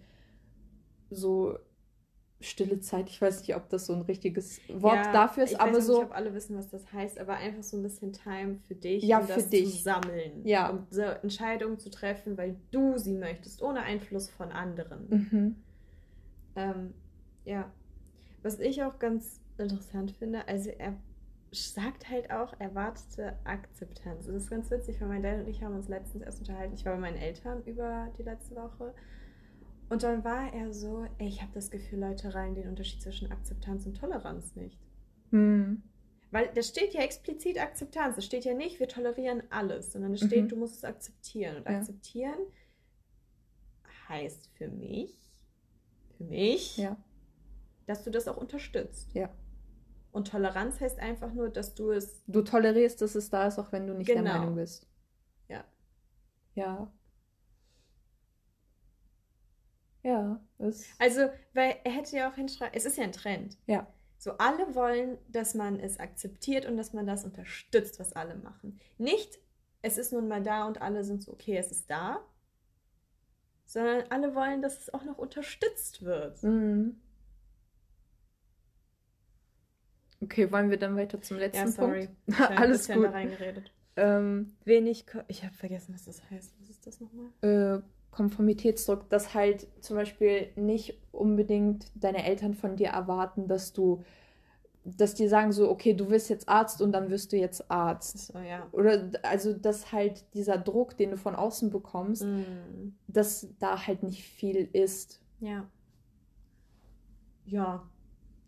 [1.10, 1.58] so
[2.42, 3.10] stille Zeit.
[3.10, 5.86] Ich weiß nicht, ob das so ein richtiges Wort Ja, dafür ist, ich aber weiß
[5.88, 5.98] so.
[6.00, 9.04] nicht, ob alle wissen, was das heißt, aber einfach so ein bisschen Time für dich,
[9.04, 9.78] Ja, um für das dich.
[9.78, 10.46] zu sammeln.
[10.46, 10.70] Ja.
[10.70, 15.08] Um so Entscheidungen zu treffen, weil du sie möchtest, ohne Einfluss von anderen.
[15.10, 15.56] Mhm.
[16.56, 16.94] Ähm,
[17.46, 17.72] ja.
[18.42, 20.94] Was ich auch ganz interessant finde, also er
[21.52, 24.28] sagt halt auch erwartete Akzeptanz.
[24.28, 26.74] Das ist ganz witzig, weil mein Dad und ich haben uns letztens erst unterhalten.
[26.76, 28.94] Ich war bei meinen Eltern über die letzte Woche.
[29.90, 33.32] Und dann war er so, ey, ich habe das Gefühl, Leute reihen den Unterschied zwischen
[33.32, 34.78] Akzeptanz und Toleranz nicht.
[35.32, 35.82] Hm.
[36.32, 38.18] Weil da steht ja explizit Akzeptanz.
[38.18, 40.50] Es steht ja nicht, wir tolerieren alles, sondern es steht, Mhm.
[40.50, 41.58] du musst es akzeptieren.
[41.58, 41.80] Und Ja.
[41.80, 42.38] akzeptieren
[44.08, 45.16] heißt für mich,
[46.18, 46.98] für mich, Ja.
[47.88, 49.14] dass du das auch unterstützt.
[49.16, 49.30] Ja.
[50.12, 52.24] Und Toleranz heißt einfach nur, dass du es.
[52.28, 54.38] Du tolerierst, dass es da ist, auch wenn du nicht der Genau.
[54.40, 54.88] Meinung bist.
[55.48, 55.64] Ja.
[56.56, 56.92] Ja.
[60.04, 60.86] Ja, ist.
[61.00, 63.58] Also, weil er hätte ja auch hinschreiben, es ist ja ein Trend.
[63.68, 63.86] Ja.
[64.18, 68.80] So, alle wollen, dass man es akzeptiert und dass man das unterstützt, was alle machen.
[68.98, 69.40] Nicht,
[69.82, 72.20] es ist nun mal da und alle sind so, okay, es ist da,
[73.66, 76.42] sondern alle wollen, dass es auch noch unterstützt wird.
[76.44, 77.00] Mhm.
[80.22, 82.08] Okay, wollen wir dann weiter zum letzten Ja, sorry.
[82.08, 82.16] Punkt?
[82.28, 83.06] Ich Alles gut.
[83.06, 83.72] da reingeredet.
[83.96, 86.54] Ähm, Wenig, Ko ich habe vergessen, was das heißt.
[86.60, 87.28] Was ist das nochmal?
[87.42, 94.04] äh, Konformitätsdruck, dass halt zum Beispiel nicht unbedingt deine Eltern von dir erwarten, dass du,
[94.84, 98.34] dass die sagen so, okay, du wirst jetzt Arzt und dann wirst du jetzt Arzt.
[98.34, 98.68] So, ja.
[98.72, 104.04] Oder also, dass halt dieser Druck, den du von außen bekommst, Mm, dass da halt
[104.04, 105.22] nicht viel ist.
[105.40, 105.68] ja.
[107.46, 107.84] Ja.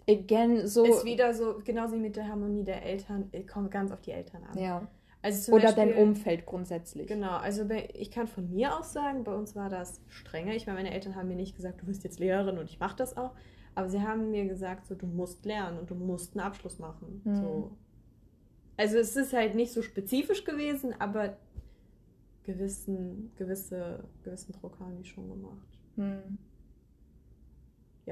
[0.07, 0.83] Again, so.
[0.83, 4.11] Ist wieder so, genauso wie mit der Harmonie der Eltern, äh, kommt ganz auf die
[4.11, 4.57] Eltern an.
[4.57, 4.87] ja.
[5.23, 7.07] Also Oder dein Beispiel- Umfeld grundsätzlich.
[7.07, 10.53] Genau, also ich kann von mir aus sagen, bei uns war das strenger.
[10.55, 12.95] Ich meine, meine Eltern haben mir nicht gesagt, du wirst jetzt Lehrerin und ich mache
[12.95, 13.31] das auch.
[13.75, 17.21] Aber sie haben mir gesagt, so, du musst lernen und du musst einen Abschluss machen.
[17.23, 17.35] Mhm.
[17.35, 17.71] So.
[18.77, 21.37] Also es ist halt nicht so spezifisch gewesen, aber
[22.43, 25.67] gewissen, gewisse, gewissen Druck haben die schon gemacht.
[25.95, 26.37] Hm.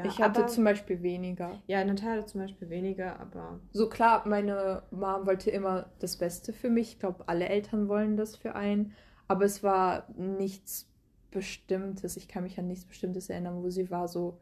[0.03, 1.61] Ja, ich hatte aber, zum Beispiel weniger.
[1.67, 6.69] ja, Natalia zum Beispiel weniger, aber So klar, meine Mom wollte immer das Beste für
[6.69, 6.93] mich.
[6.93, 8.93] Ich glaube, alle Eltern wollen das für einen.
[9.27, 10.89] Aber es war nichts
[11.31, 12.17] Bestimmtes.
[12.17, 14.39] Ich kann mich an nichts Bestimmtes erinnern, wo sie war so,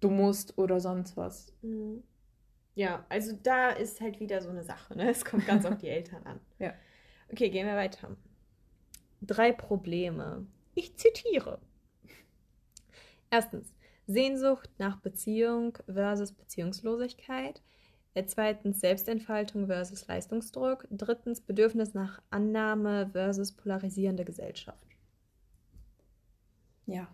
[0.00, 1.52] du musst oder sonst was.
[1.62, 2.02] Mhm.
[2.74, 5.10] Ja, also da ist halt wieder so eine Sache, ne?
[5.10, 6.40] Es kommt ganz auf die Eltern an.
[6.58, 6.74] Ja.
[7.32, 8.16] Okay, gehen wir weiter.
[9.22, 10.46] Drei Probleme.
[10.74, 11.58] Ich zitiere.
[13.30, 13.72] Erstens,
[14.08, 17.62] Sehnsucht nach Beziehung versus Beziehungslosigkeit.
[18.14, 20.88] Äh, Zweitens, Selbstentfaltung versus Leistungsdruck.
[20.90, 24.96] Drittens, Bedürfnis nach Annahme versus polarisierende Gesellschaft.
[26.86, 27.06] Ja.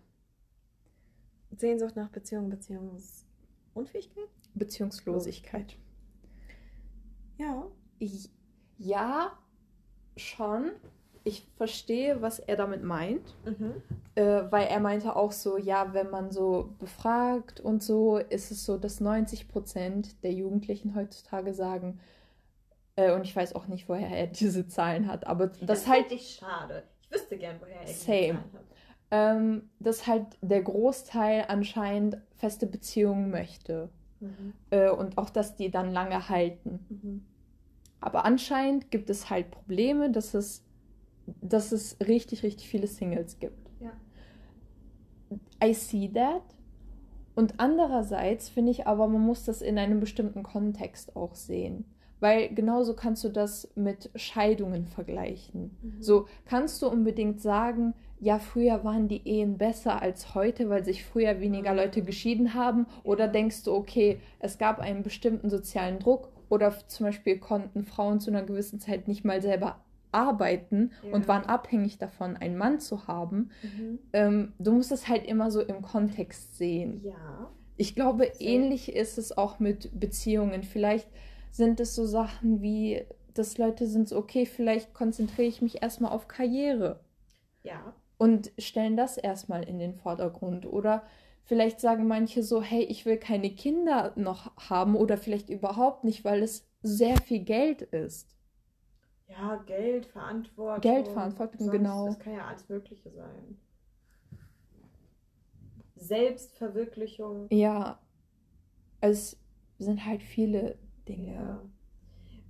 [1.50, 4.28] Sehnsucht nach Beziehung, Beziehungsunfähigkeit?
[4.54, 5.76] Beziehungslosigkeit.
[7.38, 7.66] Ja.
[8.78, 9.36] Ja,
[10.16, 10.70] schon.
[11.24, 13.34] Ich verstehe, was er damit meint.
[13.44, 13.82] Mhm.
[14.14, 18.64] Äh, weil er meinte auch so, ja, wenn man so befragt und so, ist es
[18.64, 21.98] so, dass 90 Prozent der Jugendlichen heutzutage sagen,
[22.96, 26.36] äh, und ich weiß auch nicht, woher er diese Zahlen hat, aber das, halt, ich
[26.40, 26.84] schade.
[27.00, 28.18] Ich wüsste gern, woher er die Same.
[28.18, 28.64] Zahlen hat.
[29.10, 33.88] ähm, dass halt der Großteil anscheinend feste Beziehungen möchte.
[34.20, 34.52] Mhm.
[34.70, 36.86] Äh, und auch, dass die dann lange halten.
[36.88, 37.26] Mhm.
[38.00, 40.62] Aber anscheinend gibt es halt Probleme, dass es,
[41.40, 43.70] dass es richtig, richtig viele Singles gibt.
[43.80, 43.92] Ja.
[45.62, 46.42] I see that.
[47.34, 51.84] Und andererseits finde ich aber, man muss das in einem bestimmten Kontext auch sehen.
[52.20, 55.76] Weil genauso kannst du das mit Scheidungen vergleichen.
[55.82, 56.02] Mhm.
[56.02, 61.04] So kannst du unbedingt sagen, ja, früher waren die Ehen besser als heute, weil sich
[61.04, 61.76] früher weniger Mhm.
[61.76, 62.86] Leute geschieden haben.
[63.02, 68.20] Oder denkst du, okay, es gab einen bestimmten sozialen Druck oder zum Beispiel konnten Frauen
[68.20, 69.83] zu einer gewissen Zeit nicht mal selber
[70.14, 71.28] arbeiten und Ja.
[71.28, 73.50] waren abhängig davon, einen Mann zu haben.
[73.62, 73.98] Mhm.
[74.12, 77.00] Ähm, du musst es halt immer so im Kontext sehen.
[77.04, 77.50] Ja.
[77.76, 78.40] Ich glaube, Sehr.
[78.48, 80.62] ähnlich ist es auch mit Beziehungen.
[80.62, 81.08] Vielleicht
[81.50, 86.12] sind es so Sachen wie, dass Leute sind so, okay, vielleicht konzentriere ich mich erstmal
[86.12, 87.00] auf Karriere
[87.64, 87.94] Ja.
[88.16, 90.66] und stellen das erstmal in den Vordergrund.
[90.66, 91.02] Oder
[91.44, 96.24] vielleicht sagen manche so, hey, ich will keine Kinder noch haben oder vielleicht überhaupt nicht,
[96.24, 98.33] weil es sehr viel Geld ist.
[99.26, 100.80] Ja, Geld, Verantwortung.
[100.80, 102.06] Geld, Verantwortung, genau.
[102.06, 103.58] Das kann ja alles Mögliche sein.
[105.96, 107.46] Selbstverwirklichung.
[107.50, 107.98] Ja,
[109.00, 109.38] es
[109.78, 111.34] sind halt viele Dinge.
[111.34, 111.62] Ja.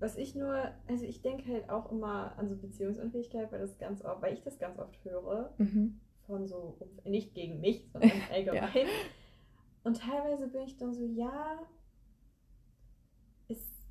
[0.00, 4.04] Was ich nur, also ich denke halt auch immer an so Beziehungsunfähigkeit, weil das ganz
[4.04, 6.00] oft, weil ich das ganz oft höre Mhm.
[6.26, 8.60] von so, nicht gegen mich, sondern allgemein.
[8.74, 8.92] Ja.
[9.84, 11.58] Und teilweise bin ich dann so, ja,
[13.48, 13.86] es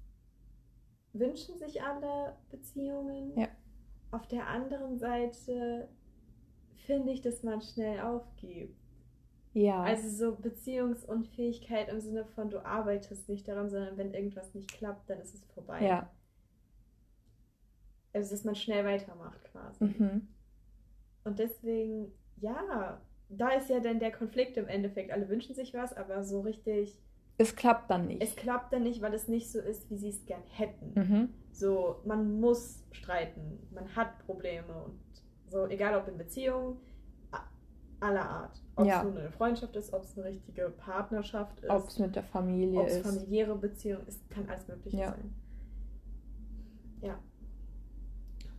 [1.13, 3.37] wünschen sich alle Beziehungen.
[3.37, 3.47] Ja.
[4.11, 5.87] Auf der anderen Seite
[6.85, 8.77] finde ich, dass man schnell aufgibt.
[9.53, 9.83] Ja.
[9.83, 15.09] Also so Beziehungsunfähigkeit im Sinne von, du arbeitest nicht daran, sondern wenn irgendwas nicht klappt,
[15.09, 15.85] dann ist es vorbei.
[15.85, 16.11] ja.
[18.13, 19.85] Also dass man schnell weitermacht quasi.
[19.85, 20.27] Mhm.
[21.23, 25.11] Und deswegen, ja, da ist ja dann der Konflikt im Endeffekt.
[25.11, 27.01] Alle wünschen sich was, aber so richtig,
[27.37, 28.21] Es klappt dann nicht.
[28.21, 30.93] es klappt dann nicht, weil es nicht so ist, wie sie es gern hätten.
[30.95, 31.29] Mhm.
[31.51, 34.99] So, man muss streiten, man hat Probleme und
[35.47, 36.77] so, egal ob in Beziehungen
[37.99, 38.61] aller Art.
[38.75, 38.99] Ob Ja.
[38.99, 42.23] es nun eine Freundschaft ist, ob es eine richtige Partnerschaft ist, Ob es mit der
[42.23, 43.07] Familie ob es ist.
[43.07, 45.11] familiäre Beziehungen ist, kann alles Mögliche Ja.
[45.11, 45.33] sein.
[47.01, 47.19] Ja.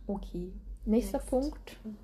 [0.07, 0.51] Okay.
[0.85, 1.29] Nächster Next.
[1.29, 1.77] Punkt.
[1.83, 1.97] Mhm.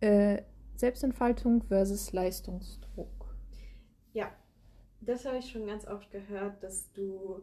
[0.00, 0.42] Äh,
[0.76, 3.36] Selbstentfaltung versus Leistungsdruck.
[4.12, 4.30] Ja,
[5.08, 7.42] das habe ich schon ganz oft gehört, dass du,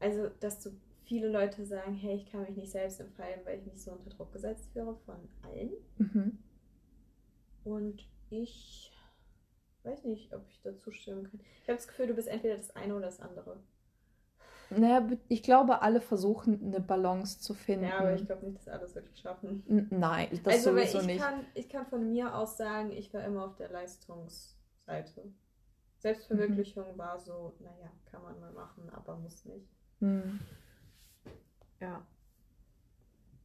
[0.00, 0.70] also, dass du
[1.04, 4.10] viele Leute sagen, hey, ich kann mich nicht selbst entfalten, weil ich mich so unter
[4.10, 5.72] Druck gesetzt führe von allen.
[5.98, 6.38] Mhm.
[7.64, 8.92] Und ich
[9.82, 11.40] weiß nicht, ob ich dazu stimmen kann.
[11.62, 13.58] Ich habe das Gefühl, du bist entweder das eine oder das andere.
[14.70, 17.84] Naja, ich glaube, alle versuchen eine Balance zu finden.
[17.84, 19.62] Ja, aber ich glaube nicht, dass alle es wirklich schaffen.
[19.68, 21.20] N- Nein, das also, sowieso ich nicht.
[21.20, 25.32] kann, ich kann von mir aus sagen, ich war immer auf der Leistungsseite.
[26.04, 26.98] Selbstverwirklichung Mhm.
[26.98, 29.66] war so, naja, kann man mal machen, aber muss nicht.
[30.00, 30.38] Hm.
[31.80, 32.06] Ja.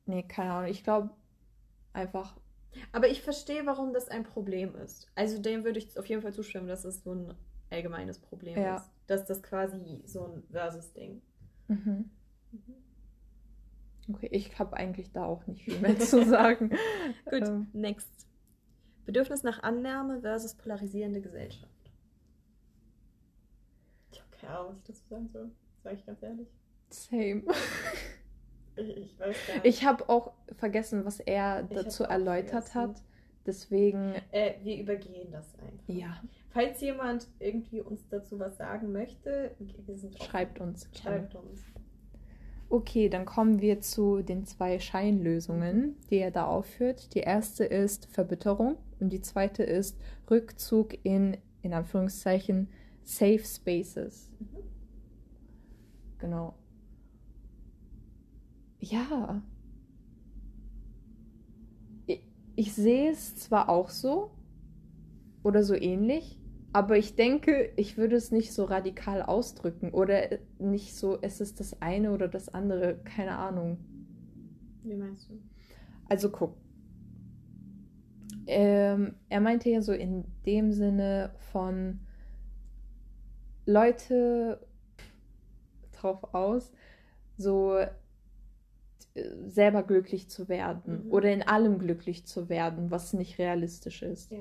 [0.05, 0.69] Nee, keine Ahnung.
[0.69, 1.09] Ich glaube
[1.93, 2.35] einfach,
[2.91, 5.07] Aber ich verstehe, warum das ein Problem ist.
[5.15, 7.33] Also dem würde ich auf jeden Fall zustimmen, dass es so ein
[7.69, 8.75] allgemeines Problem Ja.
[8.75, 8.91] ist.
[9.07, 11.21] Dass das quasi so ein Versus-Ding.
[11.69, 12.11] mhm.
[14.13, 16.71] okay, ich habe eigentlich da auch nicht viel mehr zu sagen.
[17.29, 18.09] Gut, Ähm, next.
[19.05, 21.73] Bedürfnis nach Annahme versus polarisierende Gesellschaft.
[24.41, 25.51] Keine Ahnung, was ich dazu sagen soll.
[25.83, 26.47] Sage ich ganz ehrlich.
[26.89, 27.43] same.
[28.75, 29.65] Ich, ich weiß gar nicht.
[29.65, 32.95] Ich habe auch vergessen, was er dazu erläutert vergessen.
[32.95, 33.03] hat.
[33.45, 35.83] Deswegen, äh, wir übergehen das einfach.
[35.87, 36.21] ja,
[36.51, 40.25] Falls jemand irgendwie uns dazu was sagen möchte, wir sind offen.
[40.29, 40.87] schreibt uns.
[40.93, 41.61] Schreibt uns.
[42.69, 47.13] Okay, dann kommen wir zu den zwei Scheinlösungen, die er da aufführt.
[47.15, 49.99] Die erste ist Verbitterung und die zweite ist
[50.29, 52.69] Rückzug in, in Anführungszeichen,
[53.09, 54.29] Safe Spaces.
[54.39, 54.63] Mhm.
[56.19, 56.53] Genau.
[58.79, 59.41] Ja.
[62.05, 62.21] Ich,
[62.55, 64.29] ich sehe es zwar auch so
[65.41, 66.39] oder so ähnlich,
[66.71, 71.59] aber ich denke, ich würde es nicht so radikal ausdrücken oder nicht so, es ist
[71.59, 73.79] das eine oder das andere, keine Ahnung.
[74.83, 75.41] Wie meinst du?
[76.07, 76.55] Also guck.
[78.45, 82.01] Ähm, er meinte ja so in dem Sinne von
[83.69, 84.59] Leute
[85.91, 86.71] drauf aus,
[87.37, 87.89] so äh,
[89.47, 91.11] selber glücklich zu werden Mhm.
[91.11, 94.31] oder in allem glücklich zu werden, was nicht realistisch ist.
[94.31, 94.39] Ja.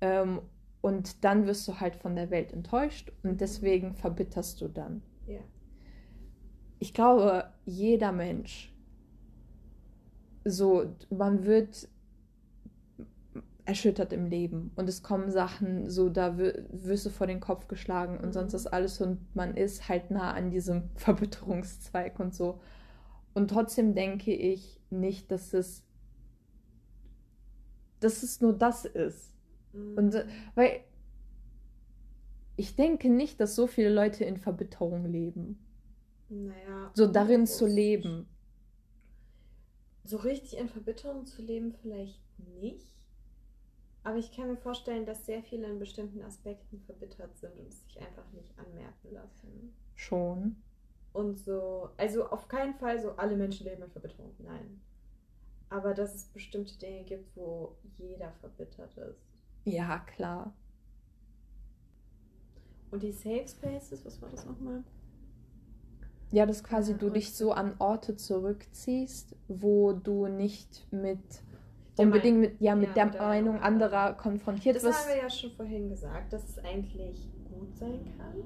[0.00, 0.40] Ähm,
[0.80, 5.02] und dann wirst du halt von der Welt enttäuscht und deswegen verbitterst du dann.
[5.26, 5.40] Ja.
[6.78, 8.74] Ich glaube, jeder Mensch,
[10.44, 11.88] so, man wird
[13.66, 18.18] erschüttert im Leben und es kommen Sachen, so, da wirst du vor den Kopf geschlagen
[18.18, 18.32] und Mhm.
[18.32, 22.60] sonst ist alles und man ist halt nah an diesem Verbitterungszweig und so.
[23.32, 25.82] Und trotzdem denke ich nicht, dass es,
[28.00, 29.32] dass es nur das ist.
[29.72, 30.80] Und äh, weil
[32.56, 35.58] ich denke nicht, dass so viele Leute in Verbitterung leben.
[36.28, 36.90] Naja.
[36.94, 38.26] So darin zu leben.
[40.04, 42.20] So richtig in Verbitterung zu leben vielleicht
[42.60, 42.93] nicht.
[44.04, 47.82] Aber ich kann mir vorstellen, dass sehr viele in bestimmten Aspekten verbittert sind und es
[47.84, 49.74] sich einfach nicht anmerken lassen.
[49.94, 50.56] Schon.
[51.14, 54.80] Und so, also auf keinen Fall so alle Menschen leben in Verbitterung, nein.
[55.70, 59.24] Aber dass es bestimmte Dinge gibt, wo jeder verbittert ist.
[59.64, 60.54] Ja, klar.
[62.90, 64.84] Und die Safe Spaces, was war das nochmal?
[66.30, 71.42] Ja, dass quasi Ja, du dich so an Orte zurückziehst, wo du nicht mit
[71.96, 75.00] unbedingt mit, ja, mit ja, der Meinung anderer konfrontiert Das wirst.
[75.00, 78.42] haben wir ja schon vorhin gesagt, dass es eigentlich gut sein kann,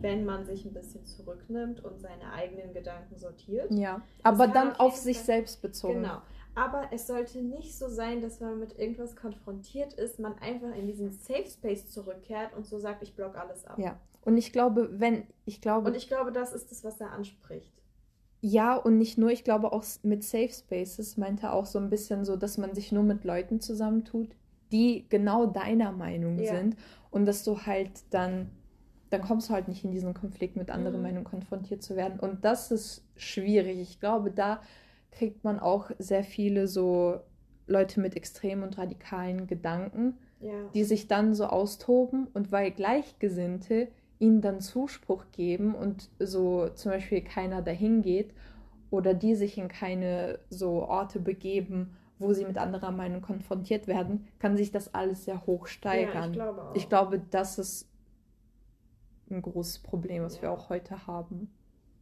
[0.00, 3.70] wenn man sich ein bisschen zurücknimmt und seine eigenen Gedanken sortiert.
[3.72, 6.02] Ja, aber dann auf auf sich selbst bezogen.
[6.02, 6.20] Genau.
[6.54, 10.74] Aber es sollte nicht so sein, dass wenn man mit irgendwas konfrontiert ist, man einfach
[10.74, 13.78] in diesen Safe Space zurückkehrt und so sagt, ich block alles ab.
[13.78, 14.00] Ja.
[14.24, 17.82] Und ich glaube, wenn, ich glaube, Und ich glaube, das ist das, was er anspricht.
[18.48, 21.90] Ja, und nicht nur, ich glaube auch mit Safe Spaces meinte er auch so ein
[21.90, 24.28] bisschen so, dass man sich nur mit Leuten zusammentut,
[24.70, 26.54] die genau deiner Meinung Ja.
[26.54, 26.76] sind.
[27.10, 28.50] Und dass du halt dann,
[29.10, 31.02] dann kommst du halt nicht in diesen Konflikt mit anderen Mhm.
[31.02, 32.20] Meinungen konfrontiert zu werden.
[32.20, 33.78] Und das ist schwierig.
[33.80, 34.60] Ich glaube, da
[35.10, 37.18] kriegt man auch sehr viele so
[37.66, 40.52] Leute mit extremen und radikalen Gedanken, Ja.
[40.72, 46.92] die sich dann so austoben und weil Gleichgesinnte ihnen dann Zuspruch geben und so zum
[46.92, 48.32] Beispiel keiner dahin geht
[48.90, 54.26] oder die sich in keine so Orte begeben, wo sie mit anderer Meinung konfrontiert werden,
[54.38, 56.30] kann sich das alles sehr hoch ja, steigern.
[56.30, 56.74] ich glaube auch.
[56.76, 57.88] ich glaube, das ist
[59.30, 60.54] ein großes Problem, was wir Ja.
[60.54, 61.50] auch heute haben.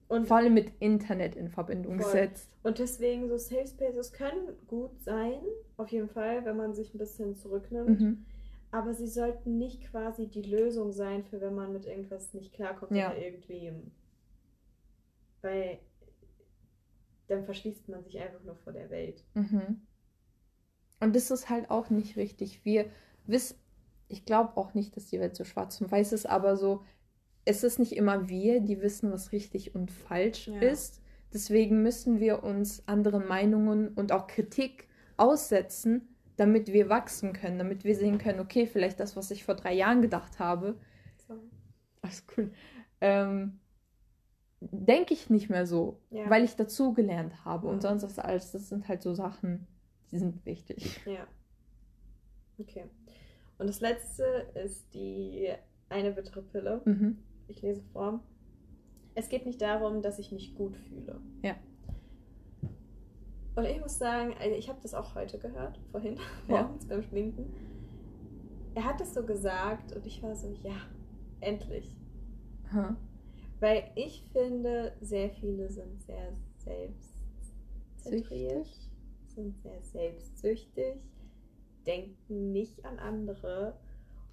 [0.08, 2.04] und, Vor allem mit Internet in Verbindung Voll.
[2.04, 2.50] gesetzt.
[2.62, 5.40] und deswegen so Safe Spaces können gut sein,
[5.78, 7.98] auf jeden Fall, wenn man sich ein bisschen zurücknimmt.
[8.00, 8.24] Mhm.
[8.74, 12.90] Aber sie sollten nicht quasi die Lösung sein, für wenn man mit irgendwas nicht klarkommt
[12.90, 13.10] Ja.
[13.12, 13.92] oder irgendwem.
[15.42, 15.78] Weil
[17.28, 19.22] dann verschließt man sich einfach nur vor der Welt.
[19.34, 19.80] Mhm.
[20.98, 22.64] Und das ist halt auch nicht richtig.
[22.64, 22.86] Wir
[23.26, 23.56] wissen,
[24.08, 26.82] ich glaube auch nicht, dass die Welt so schwarz und weiß ist, aber so,
[27.44, 30.58] es ist nicht immer wir, die wissen, was richtig und falsch Ja.
[30.58, 31.00] ist.
[31.32, 37.84] Deswegen müssen wir uns anderen Meinungen und auch Kritik aussetzen, damit wir wachsen können, damit
[37.84, 40.78] wir sehen können, okay, vielleicht das, was ich vor drei Jahren gedacht habe,
[41.28, 41.34] So.
[42.02, 42.52] alles cool,
[43.00, 43.60] ähm,
[44.60, 46.28] denke ich nicht mehr so, Ja.
[46.30, 47.66] weil ich dazugelernt habe.
[47.68, 49.66] Und sonst das alles, das sind halt so Sachen,
[50.10, 51.00] die sind wichtig.
[51.06, 51.26] Ja.
[52.58, 52.84] Okay.
[53.58, 54.24] Und das letzte
[54.64, 55.48] ist die
[55.88, 56.80] eine bittere Pille.
[56.84, 57.18] Mhm.
[57.46, 58.20] Ich lese vor.
[59.14, 61.20] Es geht nicht darum, dass ich mich gut fühle.
[61.42, 61.54] Ja.
[63.56, 66.16] Und ich muss sagen, also ich habe das auch heute gehört, vorhin,
[66.48, 66.62] Ja.
[66.62, 67.52] morgens beim Schminken.
[68.74, 70.74] Er hat das so gesagt und ich war so, ja,
[71.40, 71.94] endlich.
[72.72, 72.96] Ha.
[73.60, 78.66] Weil ich finde, sehr viele sind sehr selbstzentriert,
[79.28, 80.96] sind sehr selbstsüchtig,
[81.86, 83.74] denken nicht an andere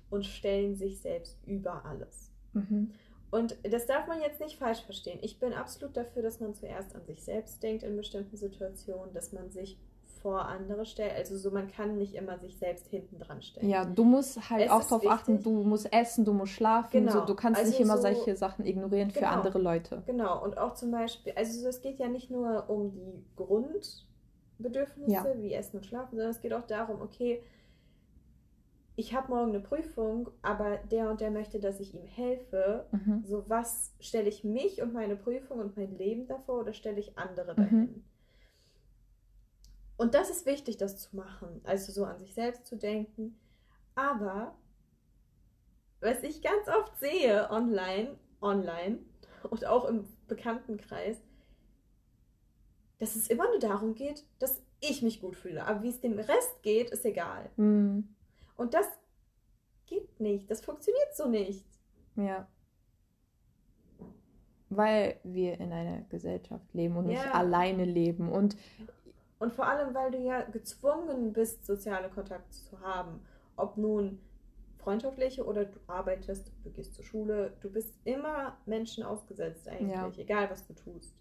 [0.10, 2.32] und stellen sich selbst über alles.
[2.54, 2.92] Mhm.
[3.32, 5.18] Und das darf man jetzt nicht falsch verstehen.
[5.22, 9.32] Ich bin absolut dafür, dass man zuerst an sich selbst denkt in bestimmten Situationen, dass
[9.32, 9.78] man sich
[10.22, 11.14] vor andere stellt.
[11.16, 13.68] Also so, man kann nicht immer sich selbst hinten dran stellen.
[13.70, 16.92] Ja, du musst halt Es auch darauf achten, du musst essen, du musst schlafen.
[16.92, 17.12] Genau.
[17.14, 19.32] So, du kannst Also nicht immer so- solche Sachen ignorieren für Genau.
[19.32, 20.04] andere Leute.
[20.06, 25.26] Genau, und auch zum Beispiel, also es geht ja nicht nur um die Grundbedürfnisse Ja.
[25.42, 27.42] wie Essen und Schlafen, sondern es geht auch darum, okay,
[29.02, 32.86] ich habe morgen eine Prüfung, aber der und der möchte, dass ich ihm helfe.
[32.92, 33.24] Mhm.
[33.26, 37.18] So, was stelle ich mich und meine Prüfung und mein Leben davor oder stelle ich
[37.18, 37.58] andere Mhm.
[37.58, 38.06] dahin?
[39.98, 43.40] Und das ist wichtig, das zu machen, also so an sich selbst zu denken.
[43.96, 44.56] Aber
[46.00, 49.00] was ich ganz oft sehe online, online
[49.50, 51.18] und auch im Bekanntenkreis,
[53.00, 55.66] dass es immer nur darum geht, dass ich mich gut fühle.
[55.66, 57.50] Aber wie es dem Rest geht, ist egal.
[57.58, 58.16] Mhm.
[58.62, 58.86] Und das
[59.88, 60.50] geht nicht.
[60.52, 61.66] Das funktioniert so nicht.
[62.16, 62.48] Ja.
[64.70, 67.32] Weil wir in einer Gesellschaft leben und nicht Ja.
[67.34, 68.32] alleine leben.
[68.32, 68.56] Und
[69.40, 73.26] Und vor allem, weil du ja gezwungen bist, soziale Kontakte zu haben.
[73.56, 74.20] Ob nun
[74.78, 80.12] freundschaftliche oder du arbeitest, du gehst zur Schule, du bist immer Menschen ausgesetzt eigentlich, Ja.
[80.16, 81.16] egal was du tust.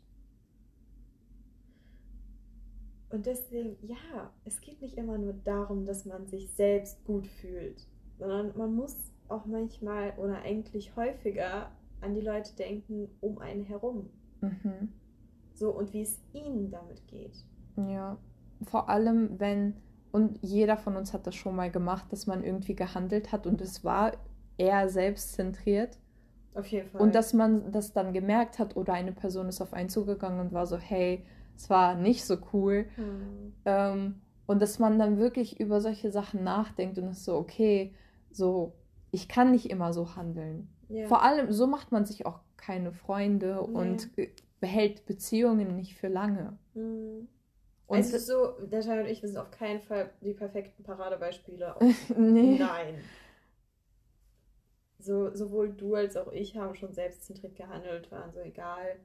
[3.10, 7.86] Und deswegen, ja, es geht nicht immer nur darum, dass man sich selbst gut fühlt,
[8.18, 8.96] sondern man muss
[9.28, 14.10] auch manchmal oder eigentlich häufiger an die Leute denken um einen herum.
[14.40, 14.92] mhm.
[15.54, 17.44] So und wie es ihnen damit geht.
[17.76, 18.16] ja,
[18.62, 19.76] vor allem, wenn,
[20.12, 23.60] und jeder von uns hat das schon mal gemacht, dass man irgendwie gehandelt hat und
[23.60, 24.12] es war
[24.56, 25.98] eher selbstzentriert
[26.54, 27.00] Auf jeden Fall.
[27.00, 30.52] Und dass man das dann gemerkt hat oder eine Person ist auf einen zugegangen und
[30.52, 31.24] war so, hey,
[31.60, 32.86] es war nicht so cool.
[32.96, 33.52] Hm.
[33.66, 37.94] Ähm, und dass man dann wirklich über solche Sachen nachdenkt und ist so, okay,
[38.30, 38.72] so,
[39.10, 40.68] ich kann nicht immer so handeln.
[40.88, 41.06] Ja.
[41.06, 43.74] Vor allem, so macht man sich auch keine Freunde Nee.
[43.76, 46.58] und äh, behält Beziehungen nicht für lange.
[46.72, 47.28] Hm.
[47.86, 51.74] Und also so, der Schein und ich, wir sind auf keinen Fall die perfekten Paradebeispiele.
[52.16, 52.56] nee.
[52.58, 52.94] Nein.
[54.98, 58.96] So, sowohl du als auch ich haben schon selbstzentriert gehandelt, waren so egal,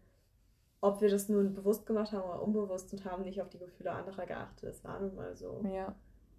[0.86, 3.92] ob wir das nun bewusst gemacht haben oder unbewusst und haben nicht auf die Gefühle
[3.92, 4.70] anderer geachtet.
[4.70, 5.64] Es war nun mal so.
[5.74, 5.96] Ja.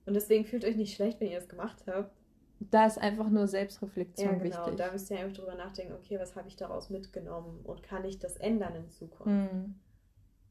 [0.06, 2.12] Und deswegen fühlt euch nicht schlecht, wenn ihr das gemacht habt.
[2.60, 4.44] Da ist einfach nur Selbstreflexion Ja, genau.
[4.44, 4.76] wichtig.
[4.76, 8.18] Da müsst ihr einfach drüber nachdenken, okay, was habe ich daraus mitgenommen und kann ich
[8.18, 9.52] das ändern in Zukunft?
[9.52, 9.74] Mhm.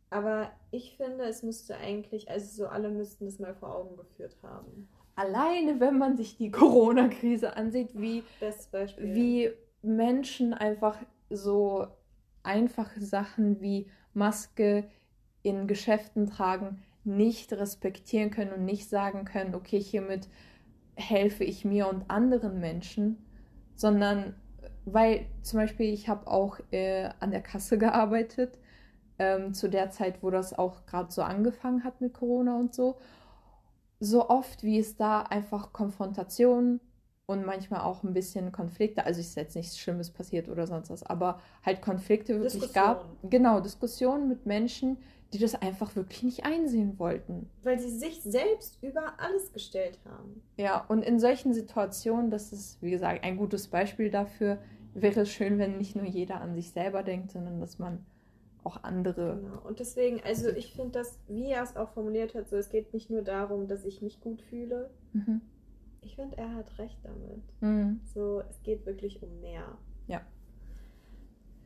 [0.09, 4.35] Aber ich finde, es müsste eigentlich, also so alle müssten das mal vor Augen geführt
[4.43, 4.89] haben.
[5.15, 8.23] Alleine, wenn man sich die Corona-Krise ansieht, wie
[8.97, 10.97] wie Menschen einfach
[11.29, 11.87] so
[12.45, 14.85] einfache Sachen wie Maske
[15.43, 20.27] in Geschäften tragen nicht respektieren können und nicht sagen können, okay, hiermit
[20.95, 23.23] helfe ich mir und anderen Menschen,
[23.75, 24.35] sondern
[24.85, 28.57] weil zum Beispiel ich habe auch äh, an der Kasse gearbeitet,
[29.17, 32.97] ähm, zu der Zeit, wo das auch gerade so angefangen hat mit Corona und so.
[33.99, 36.81] So oft, wie es da einfach Konfrontationen
[37.27, 41.03] und manchmal auch ein bisschen Konflikte, also ist jetzt nichts Schlimmes passiert oder sonst was,
[41.03, 43.05] aber halt Konflikte wirklich gab.
[43.23, 44.97] Genau, Diskussionen mit Menschen,
[45.33, 47.49] die das einfach wirklich nicht einsehen wollten.
[47.63, 50.43] Weil sie sich selbst über alles gestellt haben.
[50.57, 54.59] Ja, und in solchen Situationen, das ist, wie gesagt, ein gutes Beispiel dafür,
[54.93, 58.05] wäre es schön, wenn nicht nur jeder an sich selber denkt, sondern dass man
[58.63, 59.39] auch andere.
[59.41, 59.67] Genau.
[59.67, 62.93] Und deswegen, also ich finde das, wie er es auch formuliert hat, so es geht
[62.93, 64.89] nicht nur darum, dass ich mich gut fühle.
[65.13, 65.41] Mhm.
[66.05, 67.43] Ich finde, er hat recht damit.
[67.61, 67.99] Mhm.
[68.13, 69.77] So, es geht wirklich um mehr.
[70.07, 70.21] Ja.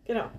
[0.06, 0.30] Genau.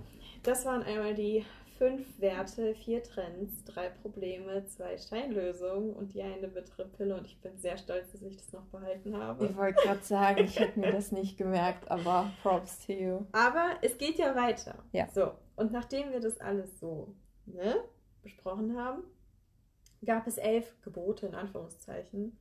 [0.43, 1.45] Das waren einmal die
[1.77, 7.15] fünf Werte, vier Trends, drei Probleme, zwei Scheinlösungen und die eine bittere Pille.
[7.15, 9.47] Und ich bin sehr stolz, dass ich das noch behalten habe.
[9.47, 13.27] Ich wollte gerade sagen, ich hätte mir das nicht gemerkt, aber props to you.
[13.33, 14.83] Aber es geht ja weiter.
[14.93, 15.09] Ja.
[15.09, 17.77] So, und nachdem wir das alles so ne,
[18.23, 19.03] besprochen haben,
[20.05, 22.39] gab es elf Gebote in Anführungszeichen,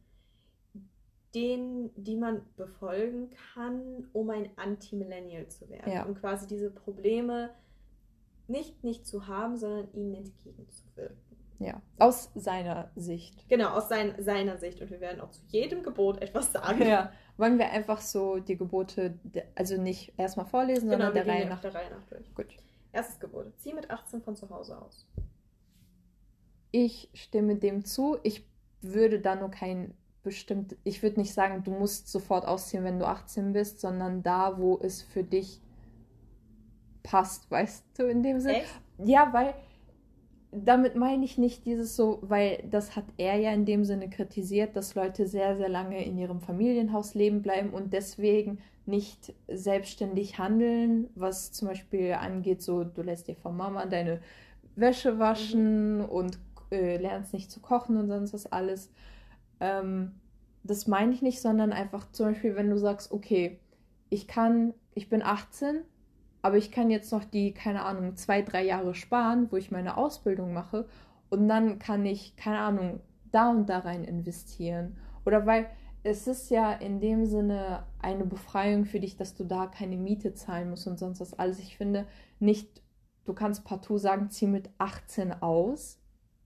[1.36, 5.92] den, die man befolgen kann, um ein Anti-Millennial zu werden.
[5.92, 6.06] Ja.
[6.06, 7.52] Um quasi diese Probleme
[8.48, 11.18] nicht nicht zu haben, sondern ihnen entgegenzuwirken.
[11.60, 13.48] Ja, aus seiner Sicht.
[13.50, 14.82] Genau, aus sein, seiner Sicht.
[14.82, 16.82] Und wir werden auch zu jedem Gebot etwas sagen.
[16.82, 19.20] Ja, wollen wir einfach so die Gebote,
[19.56, 21.60] also nicht erstmal vorlesen, Genau, sondern der Reihe nach.
[21.62, 22.34] der Reihe nach durch.
[22.34, 22.48] Gut.
[22.94, 23.52] Erstes Gebot.
[23.58, 25.06] Zieh mit 18 von zu Hause aus.
[26.72, 28.18] Ich stimme dem zu.
[28.24, 28.48] Ich
[28.82, 29.94] würde da nur kein
[30.24, 34.58] bestimmt, ich würde nicht sagen, du musst sofort ausziehen, wenn du 18 bist, sondern da,
[34.58, 35.62] wo es für dich
[37.04, 38.62] passt, weißt du, in dem Sinne.
[39.04, 39.54] Ja, weil
[40.52, 44.76] damit meine ich nicht dieses so, weil das hat er ja in dem Sinne kritisiert,
[44.76, 51.10] dass Leute sehr, sehr lange in ihrem Familienhaus leben bleiben und deswegen nicht selbstständig handeln,
[51.14, 54.22] was zum Beispiel angeht, so du lässt dir von Mama deine
[54.76, 56.40] Wäsche waschen und
[56.72, 58.90] äh, lernst nicht zu kochen und sonst was alles.
[59.60, 60.14] Ähm,
[60.64, 63.60] das meine ich nicht, sondern einfach zum Beispiel, wenn du sagst, okay,
[64.10, 65.82] ich kann, ich bin 18,
[66.42, 69.98] aber ich kann jetzt noch die, keine Ahnung, zwei, drei Jahre sparen, wo ich meine
[69.98, 70.88] Ausbildung mache
[71.30, 73.02] und dann kann ich, keine Ahnung,
[73.32, 74.98] da und da rein investieren.
[75.26, 75.70] Oder weil
[76.04, 80.34] es ist ja in dem Sinne eine Befreiung für dich, dass du da keine Miete
[80.34, 81.60] zahlen musst und sonst was alles.
[81.60, 82.08] Ich finde
[82.40, 82.82] nicht,
[83.26, 86.00] du kannst partout sagen, zieh mit 18 aus.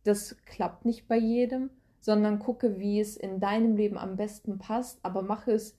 [0.03, 1.69] Das klappt nicht bei jedem,
[2.03, 5.77] sondern gucke, wie es in deinem Leben am besten passt, aber mache es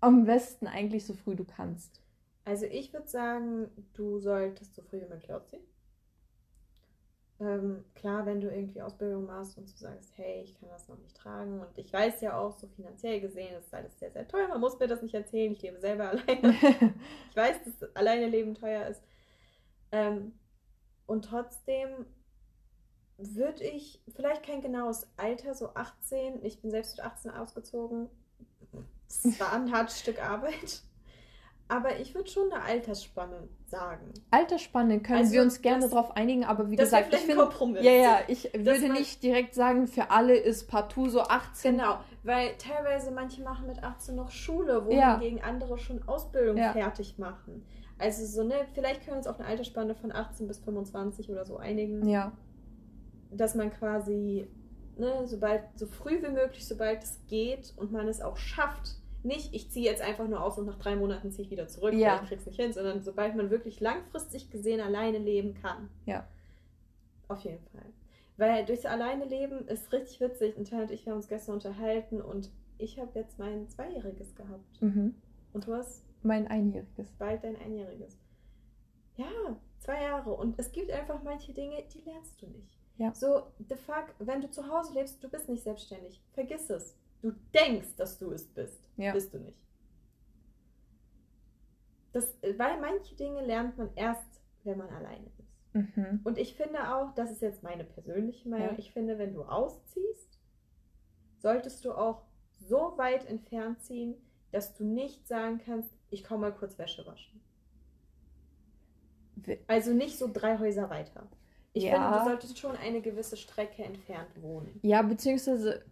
[0.00, 2.02] am besten eigentlich so früh du kannst.
[2.44, 5.62] Also ich würde sagen, du solltest so früh wie möglich ausziehen.
[7.38, 10.98] Ähm, klar, wenn du irgendwie Ausbildung machst und du sagst, hey, ich kann das noch
[10.98, 14.48] nicht tragen und ich weiß ja auch, so finanziell gesehen ist alles sehr, sehr teuer.
[14.48, 16.56] Man muss mir das nicht erzählen, ich lebe selber alleine.
[17.30, 19.02] ich weiß, dass alleine Leben teuer ist.
[19.92, 20.32] Ähm,
[21.06, 22.06] und trotzdem
[23.20, 28.08] würde ich, vielleicht kein genaues Alter, so 18, ich bin selbst mit 18 ausgezogen.
[29.08, 30.82] Es war ein hartes Stück Arbeit.
[31.68, 34.12] Aber ich würde schon eine Altersspanne sagen.
[34.32, 37.42] Altersspanne können Also wir uns gerne das- drauf einigen, aber wie Das gesagt, ich finde,
[37.44, 37.84] Kompromiss.
[37.84, 41.76] ja, ja, ich würde man- nicht direkt sagen, für alle ist partout so 18.
[41.76, 45.14] Genau, weil teilweise manche machen mit 18 noch Schule, Ja.
[45.20, 46.72] wohingegen andere schon Ausbildung Ja.
[46.72, 47.64] fertig machen.
[47.98, 51.44] Also so, ne, vielleicht können wir uns auf eine Altersspanne von 18 bis 25 oder
[51.44, 52.32] so einigen, Ja,
[53.30, 54.46] dass man quasi,
[54.96, 59.52] ne, sobald, so früh wie möglich, sobald es geht und man es auch schafft, nicht,
[59.54, 62.16] ich ziehe jetzt einfach nur aus und nach drei Monaten ziehe ich wieder zurück, Ja.
[62.16, 65.90] weil ich krieg's nicht hin, sondern sobald man wirklich langfristig gesehen alleine leben kann.
[66.06, 66.26] Ja.
[67.28, 67.84] Auf jeden Fall.
[68.38, 70.56] Weil durchs alleine leben ist richtig witzig.
[70.56, 74.80] Und Tanja und ich haben uns gestern unterhalten und ich habe jetzt mein Zweijähriges gehabt.
[74.82, 75.14] Mhm.
[75.52, 77.10] Und du hast Mein Einjähriges.
[77.18, 78.16] bald dein Einjähriges.
[79.16, 79.26] Ja,
[79.80, 80.32] zwei Jahre.
[80.32, 82.79] Und es gibt einfach manche Dinge, die lernst du nicht.
[83.00, 83.14] Ja.
[83.14, 86.22] So, the fuck, wenn du zu Hause lebst, du bist nicht selbstständig.
[86.34, 86.94] Vergiss es.
[87.22, 88.90] Du denkst, dass du es bist.
[88.98, 89.12] Ja.
[89.12, 89.58] Bist du nicht.
[92.12, 95.56] Das, weil manche Dinge lernt man erst, wenn man alleine ist.
[95.72, 96.20] Mhm.
[96.24, 98.78] Und ich finde auch, das ist jetzt meine persönliche Meinung, Ja.
[98.78, 100.38] ich finde, wenn du ausziehst,
[101.38, 102.24] solltest du auch
[102.58, 104.14] so weit entfernt ziehen,
[104.52, 107.40] dass du nicht sagen kannst, ich komme mal kurz Wäsche waschen.
[109.68, 111.26] Also nicht so drei Häuser weiter.
[111.72, 111.92] Ich Ja.
[111.92, 114.80] finde, du solltest schon eine gewisse Strecke entfernt wohnen.
[114.82, 115.82] Ja, beziehungsweise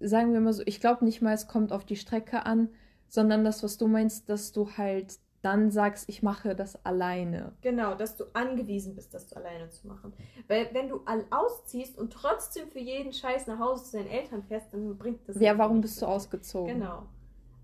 [0.00, 2.68] sagen wir mal so, ich glaube nicht mal, es kommt auf die Strecke an,
[3.08, 7.52] sondern das, was du meinst, dass du halt dann sagst, ich mache das alleine.
[7.60, 10.14] Genau, dass du angewiesen bist, das alleine zu machen.
[10.48, 14.42] Weil wenn du all ausziehst und trotzdem für jeden Scheiß nach Hause zu deinen Eltern
[14.42, 16.74] fährst, dann bringt das Ja, warum bist du ausgezogen?
[16.74, 17.06] Genau.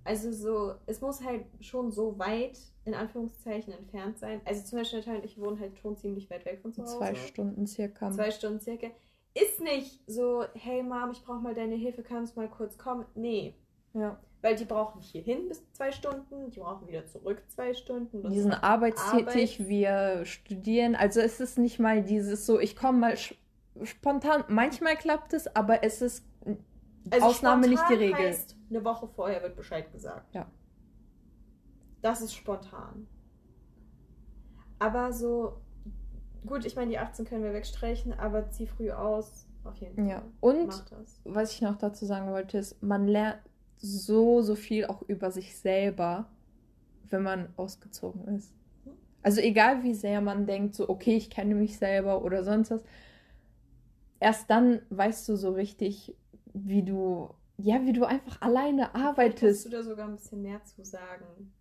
[0.05, 4.41] Also so, es muss halt schon so weit, in Anführungszeichen, entfernt sein.
[4.45, 6.99] Also zum Beispiel Natalia und ich wohnen halt schon ziemlich weit weg von zu Hause.
[6.99, 8.11] Zwei Stunden circa.
[8.11, 8.89] Zwei Stunden circa.
[9.35, 13.05] Ist nicht so, hey Mom, ich brauche mal deine Hilfe, kannst du mal kurz kommen?
[13.15, 13.55] Nee.
[13.95, 14.19] Ja.
[14.43, 18.29] Weil die brauchen hierhin bis zwei Stunden, die brauchen wieder zurück zwei Stunden.
[18.31, 19.69] Die sind arbeitstätig, Arbeit.
[19.69, 20.95] wir studieren.
[20.97, 23.17] Also es ist nicht mal dieses so, ich komme mal
[23.83, 24.45] spontan.
[24.49, 26.25] Manchmal klappt es, aber es ist
[27.11, 28.29] Also Ausnahme nicht die Regel.
[28.29, 30.35] Heißt, eine Woche vorher wird Bescheid gesagt.
[30.35, 30.47] Ja.
[32.03, 33.07] Das ist spontan.
[34.79, 35.61] Aber so,
[36.47, 39.47] gut, ich meine, die 18 können wir wegstreichen, aber zieh früh aus.
[39.65, 40.07] Auf jeden Fall.
[40.09, 40.23] Ja.
[40.41, 40.85] Und
[41.25, 43.41] was ich noch dazu sagen wollte, ist, man lernt
[43.77, 46.31] so, so viel auch über sich selber,
[47.11, 48.55] wenn man ausgezogen ist.
[49.23, 52.83] Also egal wie sehr man denkt, so, okay, ich kenne mich selber oder sonst was,
[54.19, 56.17] erst dann weißt du so richtig,
[56.55, 59.65] wie du, ja, wie du einfach alleine Kannst arbeitest.
[59.67, 61.53] du da sogar ein bisschen mehr zu sagen?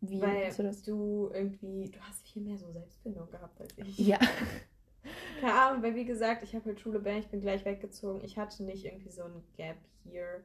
[0.00, 0.82] Wie Weil du das?
[0.82, 3.98] du irgendwie, du hast viel mehr so Selbstfindung gehabt als ich.
[3.98, 4.18] Ja.
[5.40, 8.22] Keine Ahnung, weil wie gesagt, ich habe halt Schule beendet, ich bin gleich weggezogen.
[8.24, 10.42] Ich hatte nicht irgendwie so ein Gap hier,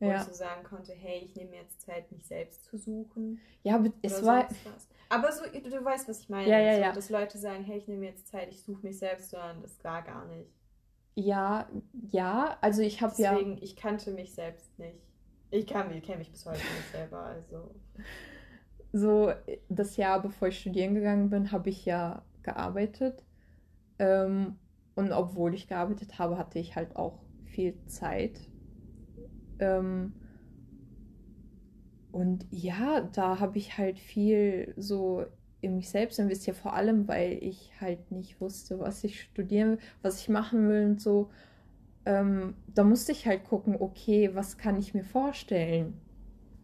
[0.00, 0.16] wo Ja.
[0.16, 3.40] ich so sagen konnte, hey, ich nehme mir jetzt Zeit, mich selbst zu suchen.
[3.62, 4.48] Ja, aber es war.
[5.08, 6.48] Aber so, du, du weißt, was ich meine.
[6.48, 6.92] Ja, ja, so, ja.
[6.92, 9.82] Dass Leute sagen, hey, ich nehme mir jetzt Zeit, ich suche mich selbst, sondern das
[9.82, 10.50] war gar nicht.
[11.14, 11.68] Ja,
[12.10, 15.00] ja, also ich habe ja, Deswegen, ich kannte mich selbst nicht.
[15.50, 17.74] Ich kann ich kenne mich bis heute nicht selber, also.
[18.92, 19.32] so
[19.68, 23.24] das Jahr, bevor ich studieren gegangen bin, habe ich ja gearbeitet.
[23.98, 24.58] Ähm,
[24.94, 28.40] und obwohl ich gearbeitet habe, hatte ich halt auch viel Zeit.
[29.58, 30.14] Ähm,
[32.12, 35.26] und ja, da habe ich halt viel so
[35.60, 40.20] in mich selbst investiert, vor allem, weil ich halt nicht wusste, was ich studieren was
[40.20, 41.30] ich machen will und so.
[42.06, 46.00] Ähm, da musste ich halt gucken, okay, was kann ich mir vorstellen?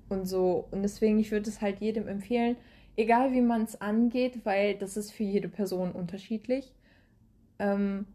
[0.08, 0.66] Und so.
[0.70, 2.56] Und deswegen, ich würde es halt jedem empfehlen,
[2.96, 6.74] egal wie man es angeht, weil das ist für jede Person unterschiedlich,
[7.58, 8.06] ähm,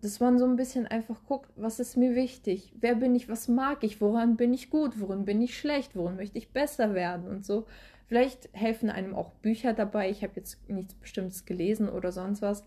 [0.00, 2.72] dass man so ein bisschen einfach guckt, was ist mir wichtig?
[2.78, 3.28] Wer bin ich?
[3.28, 4.00] Was mag ich?
[4.00, 5.00] Woran bin ich gut?
[5.00, 5.96] Worin bin ich schlecht?
[5.96, 7.26] Worin möchte ich besser werden?
[7.26, 7.66] Und so.
[8.08, 10.10] Vielleicht helfen einem auch Bücher dabei.
[10.10, 12.64] Ich habe jetzt nichts Bestimmtes gelesen oder sonst was.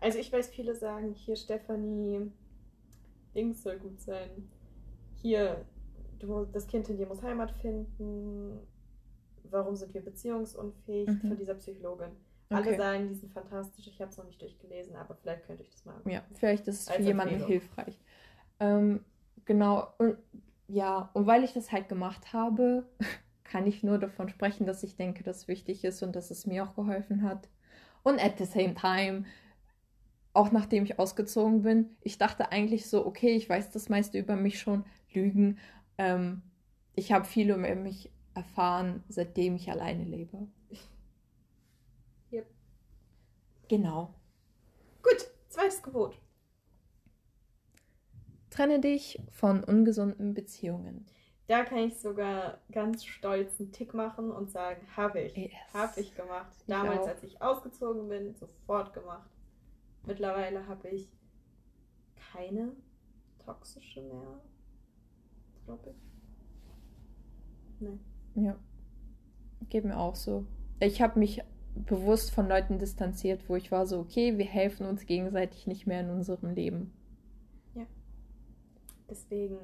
[0.00, 2.30] Also ich weiß, viele sagen, hier Stefanie,
[3.34, 4.30] Dings soll gut sein.
[5.22, 5.64] Hier,
[6.20, 8.60] du, das Kind in dir muss Heimat finden.
[9.50, 11.08] Warum sind wir beziehungsunfähig?
[11.08, 11.20] Mhm.
[11.20, 12.10] Von dieser Psychologin.
[12.50, 12.76] Alle Okay.
[12.76, 13.88] sagen, die sind fantastisch.
[13.88, 16.00] Ich habe es noch nicht durchgelesen, aber vielleicht könnte ich das mal.
[16.04, 17.98] Ja, vielleicht ist es für jemanden hilfreich.
[18.60, 19.04] Ähm,
[19.44, 20.16] genau, und
[20.68, 22.86] ja, und weil ich das halt gemacht habe,
[23.48, 26.46] kann ich nur davon sprechen, dass ich denke, dass es wichtig ist und dass es
[26.46, 27.48] mir auch geholfen hat.
[28.02, 29.24] Und at the same time,
[30.32, 34.36] auch nachdem ich ausgezogen bin, ich dachte eigentlich so, okay, ich weiß das meiste über
[34.36, 35.58] mich schon, Lügen.
[35.98, 36.42] Ähm,
[36.94, 40.46] ich habe viel über mich erfahren, seitdem ich alleine lebe.
[42.32, 42.46] Yep.
[43.68, 44.14] Genau.
[45.02, 46.20] Gut, zweites Gebot.
[48.50, 51.06] Trenne dich von ungesunden Beziehungen.
[51.48, 55.36] Da kann ich sogar ganz stolz einen Tick machen und sagen, habe ich.
[55.36, 55.52] Yes.
[55.72, 56.52] Habe ich gemacht.
[56.58, 57.08] Ich Damals, auch.
[57.08, 59.30] als ich ausgezogen bin, sofort gemacht.
[60.04, 61.08] Mittlerweile habe ich
[62.32, 62.72] keine
[63.44, 64.40] toxische mehr.
[65.64, 65.96] Glaube ich.
[67.80, 68.00] Nein.
[68.34, 68.56] Ja,
[69.68, 70.46] geht mir auch so.
[70.80, 71.42] Ich habe mich
[71.74, 76.00] bewusst von Leuten distanziert, wo ich war so, okay, wir helfen uns gegenseitig nicht mehr
[76.00, 76.92] in unserem Leben.
[79.08, 79.58] Deswegen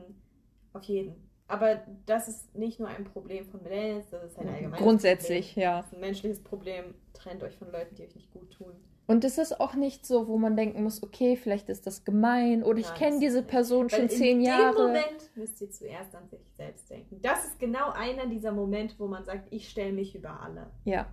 [0.72, 1.31] auf jeden.
[1.48, 5.62] Aber das ist nicht nur ein Problem von Millennials, das ist ein allgemeines Grundsätzlich, Problem.
[5.62, 5.76] ja.
[5.78, 6.94] Das ist ein menschliches Problem.
[7.12, 8.72] Trennt euch von Leuten, die euch nicht gut tun.
[9.08, 12.62] Und es ist auch nicht so, wo man denken muss, okay, vielleicht ist das gemein
[12.62, 13.42] oder ich Nein, kenne diese.
[13.42, 14.74] Person schon zehn in Jahre.
[14.76, 17.20] dem Moment müsst ihr zuerst an sich selbst denken.
[17.20, 20.70] Das ist genau einer dieser Momente, wo man sagt, ich stelle mich über alle.
[20.84, 21.06] Ja.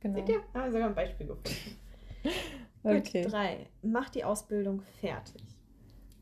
[0.00, 0.16] Genau.
[0.18, 0.40] Seht ihr?
[0.52, 1.78] Haben wir sogar ein Beispiel gefunden.
[2.82, 3.22] Gut, Okay.
[3.22, 3.66] drei.
[3.82, 5.42] Mach die Ausbildung fertig.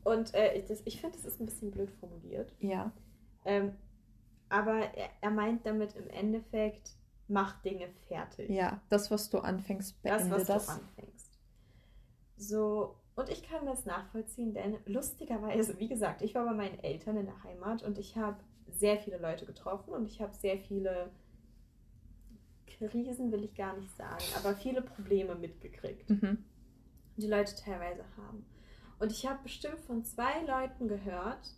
[0.03, 2.53] Und äh, ich, das- ich finde, das ist ein bisschen blöd formuliert.
[2.59, 2.91] Ja.
[3.45, 3.73] Ähm,
[4.49, 6.95] aber er, er meint damit im Endeffekt,
[7.27, 8.49] mach Dinge fertig.
[8.49, 10.65] Ja, das, was du anfängst, das, beende was das.
[10.65, 11.39] du anfängst.
[12.37, 17.17] So, und ich kann das nachvollziehen, denn lustigerweise, wie gesagt, ich war bei meinen Eltern
[17.17, 18.37] in der Heimat und ich habe
[18.69, 21.11] sehr viele Leute getroffen und ich habe sehr viele
[22.65, 26.43] Krisen, will ich gar nicht sagen, aber viele Probleme mitgekriegt Mhm.
[27.17, 28.45] die Leute teilweise haben.
[29.01, 31.55] Und ich habe bestimmt von zwei Leuten gehört,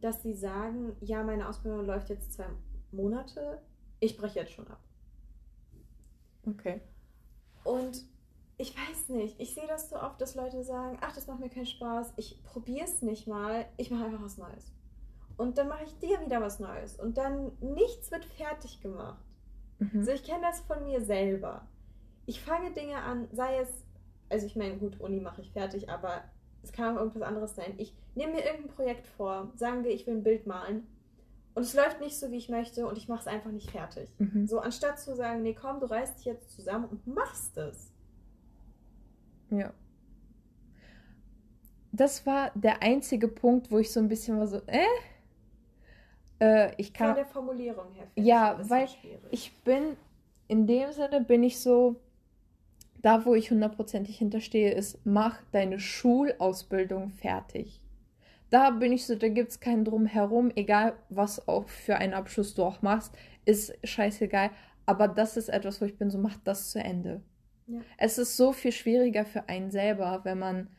[0.00, 2.48] dass sie sagen, ja, meine Ausbildung läuft jetzt zwei
[2.90, 3.62] Monate,
[4.00, 4.80] ich breche jetzt schon ab.
[6.44, 6.80] Okay.
[7.62, 8.04] Und
[8.56, 11.50] ich weiß nicht, ich sehe das so oft, dass Leute sagen, ach, das macht mir
[11.50, 14.72] keinen Spaß, ich probiere es nicht mal, ich mache einfach was Neues.
[15.36, 16.98] Und dann mache ich dir wieder was Neues.
[16.98, 19.24] Und dann nichts wird fertig gemacht.
[19.78, 20.00] Mhm.
[20.00, 21.68] Also ich kenne das von mir selber.
[22.24, 23.68] Ich fange Dinge an, sei es,
[24.30, 26.24] also ich meine, gut, Uni mache ich fertig, aber
[26.66, 27.74] es kann auch irgendwas anderes sein.
[27.78, 30.86] Ich nehme mir irgendein Projekt vor, sagen wir, ich will ein Bild malen
[31.54, 34.10] und es läuft nicht so, wie ich möchte und ich mache es einfach nicht fertig.
[34.18, 34.46] Mhm.
[34.46, 37.92] So, anstatt zu sagen, nee, komm, du reißt dich jetzt zusammen und machst es.
[39.50, 39.72] Ja.
[41.92, 44.84] Das war der einzige Punkt, wo ich so ein bisschen war so, äh?
[46.40, 47.14] Äh, ich Von kann.
[47.14, 48.08] der Formulierung her.
[48.16, 49.20] Ja, weil schwierig.
[49.30, 49.96] Ich bin,
[50.48, 51.96] in dem Sinne bin ich so,
[53.06, 57.80] da wo ich hundertprozentig hinterstehe, ist, mach deine Schulausbildung fertig.
[58.50, 62.54] Da bin ich so, da gibt es keinen Drumherum, egal was auch für einen Abschluss
[62.54, 64.50] du auch machst, ist scheißegal.
[64.86, 67.22] Aber das ist etwas, wo ich bin so, mach das zu Ende.
[67.68, 67.78] Ja.
[67.96, 70.70] Es ist so viel schwieriger für einen selber, wenn man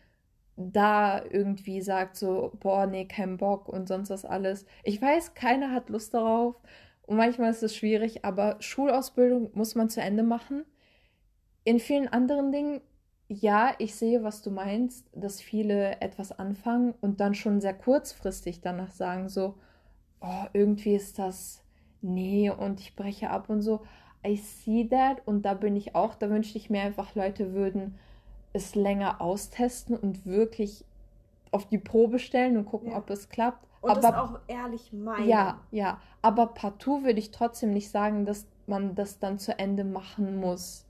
[0.57, 4.65] da irgendwie sagt so, boah, nee, kein Bock und sonst was alles.
[4.83, 6.55] Ich weiß, keiner hat Lust darauf
[7.03, 10.65] und manchmal ist es schwierig, aber Schulausbildung muss man zu Ende machen.
[11.67, 12.79] In vielen anderen Dingen,
[13.27, 18.61] ja, ich sehe, was du meinst, dass viele etwas anfangen und dann schon sehr kurzfristig
[18.61, 19.55] danach sagen so,
[20.21, 21.61] oh, irgendwie ist das,
[22.01, 23.81] nee, und ich breche ab und so.
[24.25, 27.99] I see that und da bin ich auch, da wünschte ich mir einfach, Leute würden
[28.53, 30.85] es länger austesten und wirklich
[31.51, 32.97] auf die Probe stellen und gucken, Ja.
[32.97, 33.67] ob es klappt.
[33.81, 35.27] und aber das auch ehrlich meinen.
[35.27, 39.83] ja, ja, aber partout würde ich trotzdem nicht sagen, dass man das dann zu Ende
[39.83, 40.86] machen muss.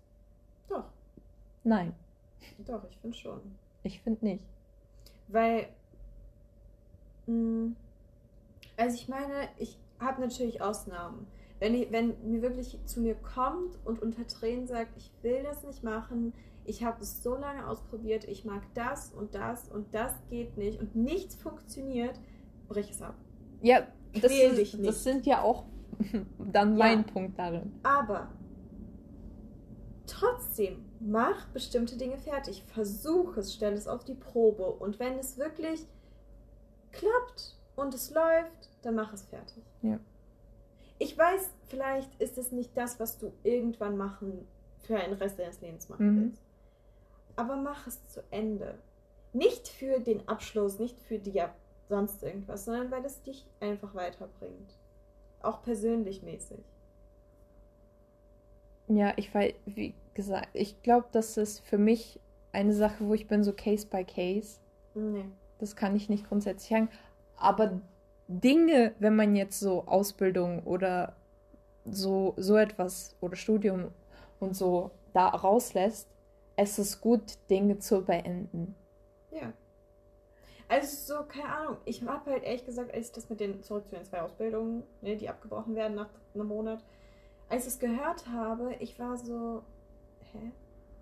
[1.67, 1.93] Nein,
[2.65, 3.41] doch, ich finde schon.
[3.83, 4.43] ich finde nicht.
[5.27, 5.67] Weil,
[7.25, 7.71] mh,
[8.77, 11.27] also ich meine, ich habe natürlich Ausnahmen.
[11.59, 15.63] Wenn, ich, wenn mir wirklich zu mir kommt und unter Tränen sagt, ich will das
[15.63, 16.31] nicht machen,
[16.63, 20.79] ich habe es so lange ausprobiert, ich mag das und das und das geht nicht
[20.79, 22.17] und nichts funktioniert,
[22.69, 23.15] brich es ab.
[23.61, 23.87] Ja,
[24.21, 25.65] das, ist, das sind ja auch
[26.51, 26.85] dann Ja.
[26.85, 27.73] mein Punkt darin.
[27.83, 28.29] Aber
[30.07, 32.63] trotzdem, mach bestimmte Dinge fertig.
[32.63, 34.65] Versuch es, stell es auf die Probe.
[34.65, 35.85] Und wenn es wirklich
[36.91, 39.63] klappt und es läuft, dann mach es fertig.
[39.81, 39.99] Ja.
[40.99, 44.47] Ich weiß, vielleicht ist es nicht das, was du irgendwann machen,
[44.79, 46.21] für einen Rest deines Lebens machen Mhm.
[46.23, 46.41] willst.
[47.35, 48.79] Aber mach es zu Ende.
[49.33, 51.55] Nicht für den Abschluss, nicht für die Ab-
[51.89, 54.73] sonst irgendwas, sondern weil es dich einfach weiterbringt.
[55.41, 56.59] Auch persönlich mäßig.
[58.87, 62.19] Ja, ich weiß, wie gesagt, ich glaube, das ist für mich
[62.51, 64.59] eine Sache, wo ich bin so Case by Case.
[64.93, 65.25] Nee.
[65.59, 66.89] Das kann ich nicht grundsätzlich sagen.
[67.35, 67.81] Aber
[68.27, 71.15] Dinge, wenn man jetzt so Ausbildung oder
[71.85, 73.91] so, so etwas oder Studium
[74.39, 76.07] und so da rauslässt,
[76.55, 78.75] es ist gut, Dinge zu beenden.
[79.31, 79.53] Ja.
[80.67, 83.87] Also so, keine Ahnung, ich habe halt ehrlich gesagt, als ich das mit den zurück
[83.87, 86.83] zu den zwei Ausbildungen, ne, die abgebrochen werden nach einem Monat,
[87.49, 89.63] als ich es gehört habe, ich war so,
[90.31, 90.51] hä?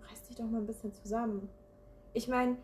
[0.08, 1.48] Reiß dich doch mal ein bisschen zusammen.
[2.12, 2.56] Ich meine,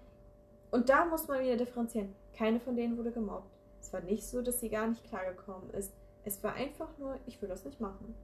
[0.71, 2.15] und da muss man wieder differenzieren.
[2.33, 3.51] Keine von denen wurde gemobbt.
[3.81, 5.93] Es war nicht so, dass sie gar nicht klargekommen ist.
[6.25, 8.15] Es war einfach nur, ich will das nicht machen.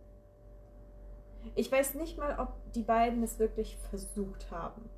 [1.54, 4.88] Ich weiß nicht mal, ob die beiden es wirklich versucht haben.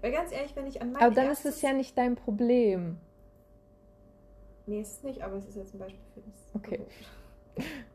[0.00, 2.98] Weil ganz ehrlich, wenn ich an mein Aber dann ist es ja nicht dein Problem.
[4.66, 6.54] Nee, ist es nicht, aber es ist jetzt ein Beispiel für das.
[6.54, 6.86] Okay.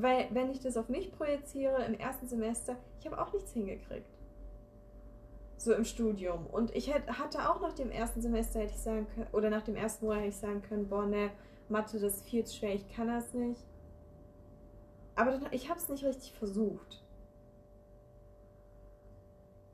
[0.00, 4.08] Weil, wenn ich das auf mich projiziere im ersten Semester, ich habe auch nichts hingekriegt.
[5.56, 6.46] So im Studium.
[6.46, 9.62] Und ich hätte, hatte auch nach dem ersten Semester hätte ich sagen können, oder nach
[9.62, 11.30] dem ersten Monat hätte ich sagen können, boah, ne,
[11.68, 13.60] Mathe, das ist viel zu schwer, ich kann das nicht.
[15.16, 17.02] Aber dann, ich habe es nicht richtig versucht.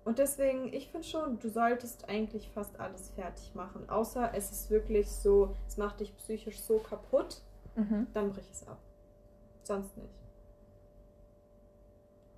[0.05, 3.89] Und deswegen, ich finde schon, du solltest eigentlich fast alles fertig machen.
[3.89, 7.43] Außer es ist wirklich so, es macht dich psychisch so kaputt,
[7.75, 8.07] Mhm.
[8.15, 8.79] dann brich es ab.
[9.67, 10.15] Sonst nicht.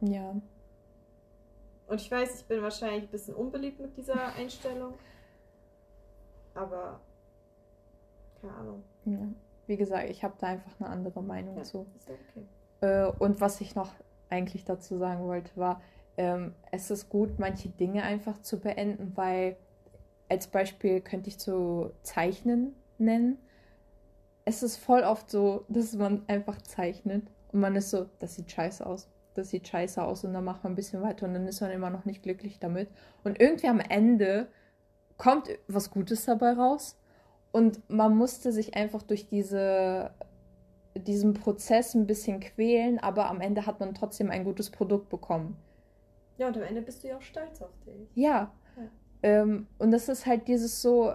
[0.00, 0.34] Ja.
[1.88, 4.94] Und ich weiß, ich bin wahrscheinlich ein bisschen unbeliebt mit dieser Einstellung.
[6.54, 7.00] Aber
[8.40, 8.82] keine Ahnung.
[9.04, 9.18] ja.
[9.66, 11.86] Wie gesagt, ich habe da einfach eine andere Meinung Ja, zu.
[11.98, 12.46] ist okay.
[12.80, 13.92] Äh, und was ich noch
[14.30, 15.82] eigentlich dazu sagen wollte, war,
[16.16, 19.56] ähm, es ist gut, manche Dinge einfach zu beenden, weil
[20.30, 23.36] als Beispiel könnte ich zu Zeichnen nennen.
[24.48, 28.50] Es ist voll oft so, dass man einfach zeichnet und man ist so, das sieht
[28.50, 31.46] scheiße aus, das sieht scheiße aus und dann macht man ein bisschen weiter und dann
[31.46, 32.88] ist man immer noch nicht glücklich damit.
[33.24, 34.48] Und irgendwie am Ende
[35.18, 36.98] kommt was Gutes dabei raus
[37.52, 40.12] und man musste sich einfach durch diese
[40.96, 45.58] diesen Prozess ein bisschen quälen, aber am Ende hat man trotzdem ein gutes Produkt bekommen.
[46.38, 48.08] Ja, und am Ende bist du ja auch stolz auf dich.
[48.14, 48.50] Ja.
[48.78, 48.82] Ja.
[49.22, 51.12] Ähm, und das ist halt dieses so,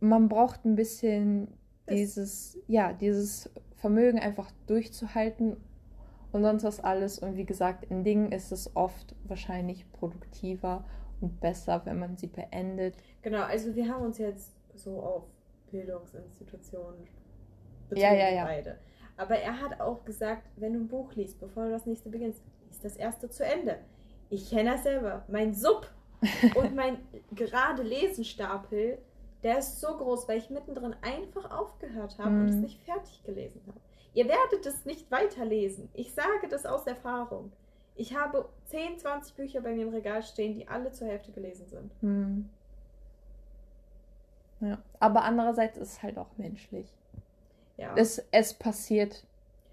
[0.00, 1.59] man braucht ein bisschen Biss.
[1.90, 5.56] Dieses, ja, dieses Vermögen einfach durchzuhalten
[6.32, 7.18] und sonst was alles.
[7.18, 10.84] Und wie gesagt, in Dingen ist es oft wahrscheinlich produktiver
[11.20, 12.94] und besser, wenn man sie beendet.
[13.22, 15.24] Genau, also wir haben uns jetzt so auf
[15.70, 17.06] Bildungsinstitutionen
[17.88, 18.44] bezogen, Ja, ja, ja.
[18.44, 18.78] beide.
[19.16, 22.42] Aber er hat auch gesagt, wenn du ein Buch liest, bevor du das nächste beginnst,
[22.68, 23.78] liest das erste zu Ende.
[24.30, 25.24] Ich kenne das selber.
[25.28, 25.90] Mein Sub
[26.54, 26.98] und mein
[27.34, 28.98] gerade Lesenstapel,
[29.42, 32.60] der ist so groß, weil ich mittendrin einfach aufgehört habe und es Mhm.
[32.62, 33.78] nicht fertig gelesen habe.
[34.12, 35.88] Ihr werdet es nicht weiterlesen.
[35.94, 37.52] Ich sage das aus Erfahrung.
[37.96, 41.66] Ich habe 10, 20 Bücher bei mir im Regal stehen, die alle zur Hälfte gelesen
[41.68, 41.92] sind.
[42.00, 42.48] Hm.
[44.60, 44.78] Ja.
[44.98, 46.86] Aber andererseits ist es halt auch menschlich.
[47.76, 47.94] Ja.
[47.96, 49.24] Es, es passiert.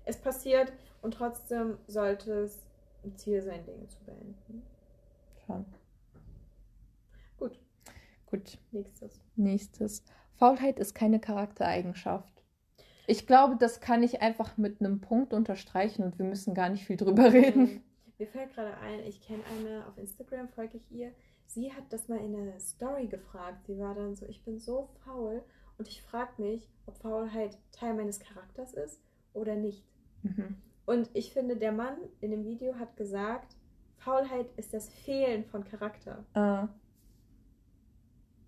[0.06, 2.58] es passiert und trotzdem sollte es
[3.04, 4.64] ein Ziel sein, Dinge zu beenden.
[5.46, 5.66] Schon.
[8.28, 9.20] Gut, nächstes.
[9.36, 10.04] Nächstes.
[10.36, 12.44] Faulheit ist keine Charaktereigenschaft.
[13.08, 16.86] Ich glaube, das kann ich einfach mit einem Punkt unterstreichen und wir müssen gar nicht
[16.86, 17.68] viel drüber reden.
[17.68, 17.84] Ähm,
[18.20, 21.12] Mir fällt gerade ein, ich kenne eine auf Instagram, folge ich ihr.
[21.46, 23.66] Sie hat das mal in der Story gefragt.
[23.66, 25.42] Sie war dann so, ich bin so faul
[25.78, 29.02] und ich frage mich, ob Faulheit Teil meines Charakters ist
[29.34, 29.86] oder nicht.
[30.24, 30.58] Mhm.
[30.86, 33.56] Und ich finde, der Mann in dem Video hat gesagt,
[33.98, 36.26] Faulheit ist das Fehlen von Charakter.
[36.34, 36.68] Äh,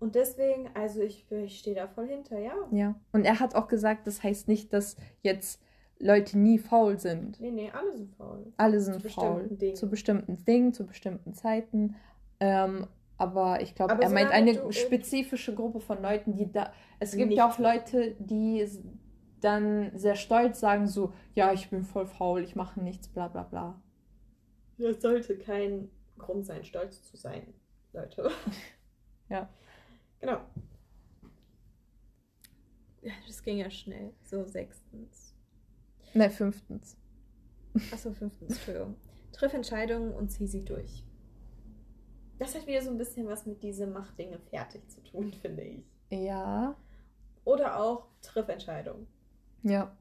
[0.00, 2.54] Und deswegen, also ich, ich stehe da voll hinter, ja.
[2.72, 2.94] ja.
[3.12, 5.62] Und er hat auch gesagt, das heißt nicht, dass jetzt
[5.98, 7.38] Leute nie faul sind.
[7.38, 8.52] Nee, nee, alle sind faul.
[8.56, 9.34] Alle sind Zu faul.
[9.34, 9.76] bestimmten Dingen.
[9.76, 11.96] Zu bestimmten Dingen, zu bestimmten Zeiten.
[12.40, 12.86] Ähm,
[13.18, 16.72] aber ich glaube, er meint eine spezifische Gruppe von Leuten, die da.
[16.98, 17.58] Es gibt ja auch.
[17.58, 18.66] Leute, die
[19.42, 23.42] dann sehr stolz sagen, so, ja, ich bin voll faul, ich mache nichts, bla bla
[23.42, 23.82] bla.
[24.78, 27.52] Das sollte kein Grund sein, stolz zu sein,
[27.92, 28.30] Leute.
[29.28, 29.48] Ja.
[30.20, 30.40] Genau.
[33.02, 34.12] Ja, das ging ja schnell.
[34.24, 35.34] So, sechstens.
[36.12, 36.96] Ne, fünftens.
[37.92, 38.96] Achso, fünftens, Entschuldigung.
[39.32, 41.04] Triff Entscheidungen und zieh sie durch.
[42.38, 45.62] Das hat wieder so ein bisschen was mit diesem Mach Dinge fertig zu tun, finde
[45.62, 45.84] ich.
[46.10, 46.76] Ja.
[47.44, 49.06] Oder auch Triff Entscheidungen.
[49.62, 49.96] Ja.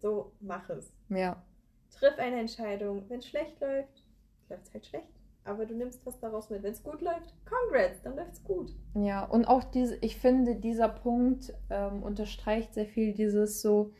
[0.00, 0.92] So, mach es.
[1.08, 1.42] Ja.
[1.90, 3.08] Triff eine Entscheidung.
[3.08, 4.04] Wenn es schlecht läuft,
[4.48, 5.15] läuft es halt schlecht.
[5.46, 6.62] Aber du nimmst was daraus mit.
[6.62, 8.74] Wenn es gut läuft, congrats, dann läuft es gut.
[8.94, 13.92] Ja, und auch diese, ich finde, dieser Punkt ähm, unterstreicht sehr viel dieses so,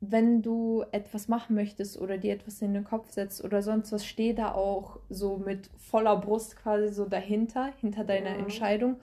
[0.00, 4.06] wenn du etwas machen möchtest oder dir etwas in den Kopf setzt oder sonst was,
[4.06, 8.36] steh da auch so mit voller Brust quasi so dahinter, hinter deiner Ja.
[8.36, 8.96] Entscheidung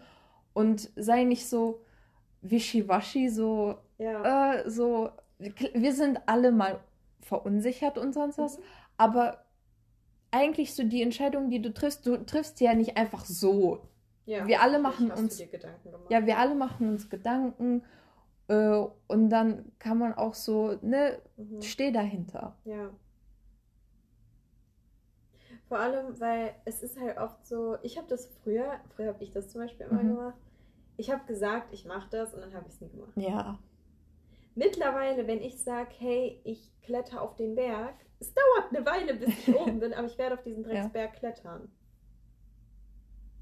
[0.54, 1.82] und sei nicht so
[2.42, 4.54] wischiwaschi, so, Ja.
[4.56, 5.10] äh, so,
[5.74, 6.80] wir sind alle mal
[7.20, 8.64] verunsichert und sonst was, Mhm.
[8.98, 9.45] aber
[10.36, 13.82] eigentlich so die Entscheidung, die du triffst, du triffst sie ja nicht einfach so.
[14.26, 14.46] ja.
[14.48, 15.40] wir alle machen uns-.
[16.10, 17.84] Ja, wir alle machen uns Gedanken
[18.48, 21.62] äh, und dann kann man auch so, ne, Mhm.
[21.62, 22.56] steh dahinter.
[22.66, 22.90] Ja.
[25.68, 29.32] Vor allem, weil es ist halt oft so, ich habe das früher, früher habe ich
[29.32, 30.08] das zum Beispiel immer Mhm.
[30.16, 30.38] gemacht.
[30.98, 33.12] Ich habe gesagt, ich mache das und dann habe ich es nie gemacht.
[33.16, 33.58] Ja.
[34.54, 39.30] Mittlerweile, wenn ich sage, hey, ich kletter auf den Berg, es dauert eine Weile, bis
[39.48, 41.70] ich oben bin, aber ich werde auf diesen Drecksberg klettern.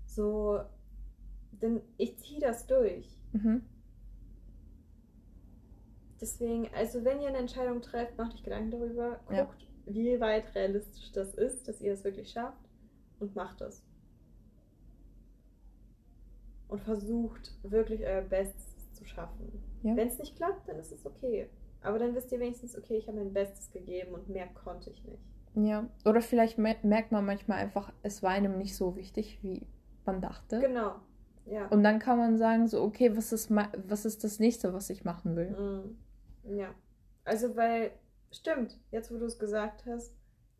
[0.05, 0.59] So,
[1.51, 3.07] denn ich ziehe das durch.
[3.31, 3.63] Mhm.
[6.21, 9.49] Deswegen, also wenn ihr eine Entscheidung trefft, macht euch Gedanken darüber, guckt, Ja.
[9.85, 12.57] wie weit realistisch das ist, dass ihr es wirklich schafft.
[13.19, 13.85] und macht es.
[16.67, 19.63] Und versucht wirklich euer Bestes zu schaffen.
[19.83, 19.95] Ja.
[19.95, 21.49] Wenn es nicht klappt, dann ist es okay.
[21.83, 25.03] Aber dann wisst ihr wenigstens, okay, ich habe mein Bestes gegeben und mehr konnte ich
[25.03, 25.21] nicht.
[25.55, 25.87] Ja.
[26.05, 29.67] Oder vielleicht me- merkt man manchmal einfach, es war einem nicht so wichtig, wie
[30.05, 30.59] man dachte.
[30.59, 30.95] Genau.
[31.45, 31.67] Ja.
[31.67, 35.03] Und dann kann man sagen, so, okay, was ist, was ist das nächste, was ich
[35.03, 35.51] machen will?
[36.45, 36.73] Mm, Ja.
[37.25, 37.91] Also, weil,
[38.31, 40.15] stimmt, jetzt wo du es gesagt hast,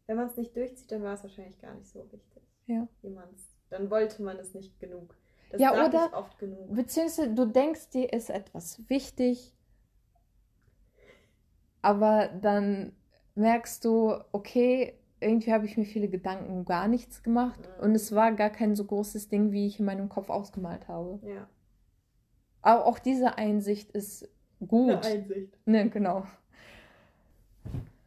[0.08, 2.44] wenn man es nicht durchzieht, dann war es wahrscheinlich gar nicht so wichtig.
[2.68, 2.88] Ja.
[3.02, 5.16] Wie man's, dann wollte man es nicht genug.
[5.52, 6.74] Das Ja, oder- oft genug.
[6.76, 9.54] Beziehungsweise du denkst, dir ist etwas wichtig,
[11.84, 12.94] aber dann
[13.36, 17.84] merkst du, okay, irgendwie habe ich mir viele Gedanken gar nichts gemacht Mhm.
[17.84, 21.20] und es war gar kein so großes Ding, wie ich in meinem Kopf ausgemalt habe.
[21.28, 21.48] Ja.
[22.62, 24.28] Aber auch diese Einsicht ist
[24.68, 25.06] gut.
[25.06, 25.58] Einsicht.
[25.66, 26.26] Ne, genau.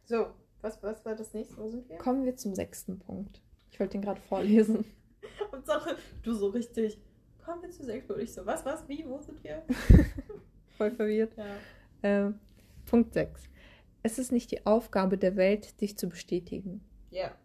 [0.05, 0.27] So,
[0.61, 1.57] was, was war das nächste?
[1.57, 1.97] Wo sind wir?
[1.97, 3.41] Kommen wir zum sechsten Punkt.
[3.71, 4.85] Ich wollte den gerade vorlesen.
[5.51, 6.97] Hauptsache, du so richtig.
[7.43, 9.63] Kommen wir zu sechs und ich so, was, was, wie, wo sind wir?
[10.77, 11.33] Voll verwirrt.
[12.01, 12.27] Ja.
[12.27, 12.31] Äh,
[12.85, 13.43] Punkt 6.
[14.07, 16.79] Es ist nicht die Aufgabe der Welt, dich zu bestätigen.
[17.11, 17.35] Ja.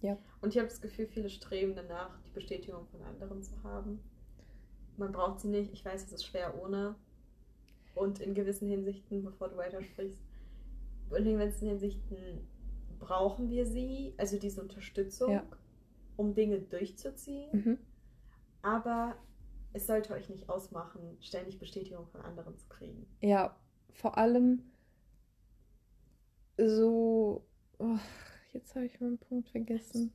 [0.00, 0.16] Ja.
[0.40, 4.00] Und ich habe das Gefühl, viele streben danach, die Bestätigung von anderen zu haben.
[4.96, 5.74] Man braucht sie nicht.
[5.74, 6.94] Ich weiß, es ist schwer ohne.
[7.94, 10.22] Und in gewissen Hinsichten, bevor du weitersprichst,
[11.14, 12.48] in gewissen Hinsichten
[12.98, 15.44] brauchen wir sie, also diese Unterstützung, Ja.
[16.16, 17.50] um Dinge durchzuziehen.
[17.52, 17.78] Mhm.
[18.62, 19.16] Aber
[19.74, 23.06] es sollte euch nicht ausmachen, ständig Bestätigung von anderen zu kriegen.
[23.20, 23.54] Ja,
[23.92, 24.62] vor allem
[26.68, 27.44] so.
[27.78, 27.96] Oh,
[28.52, 30.12] jetzt habe ich meinen Punkt vergessen.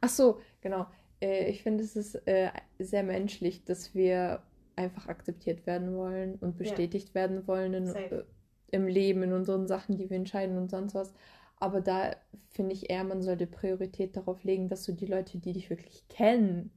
[0.00, 0.86] Ach so, genau.
[1.20, 4.42] Äh, ich finde, es ist äh, sehr menschlich, dass wir
[4.74, 8.24] einfach akzeptiert werden wollen und bestätigt werden wollen in, äh,
[8.70, 11.14] im Leben, in unseren Sachen, die wir entscheiden und sonst was.
[11.58, 12.14] Aber da
[12.50, 16.06] finde ich eher, man sollte Priorität darauf legen, dass du die Leute, die dich wirklich
[16.08, 16.70] kennen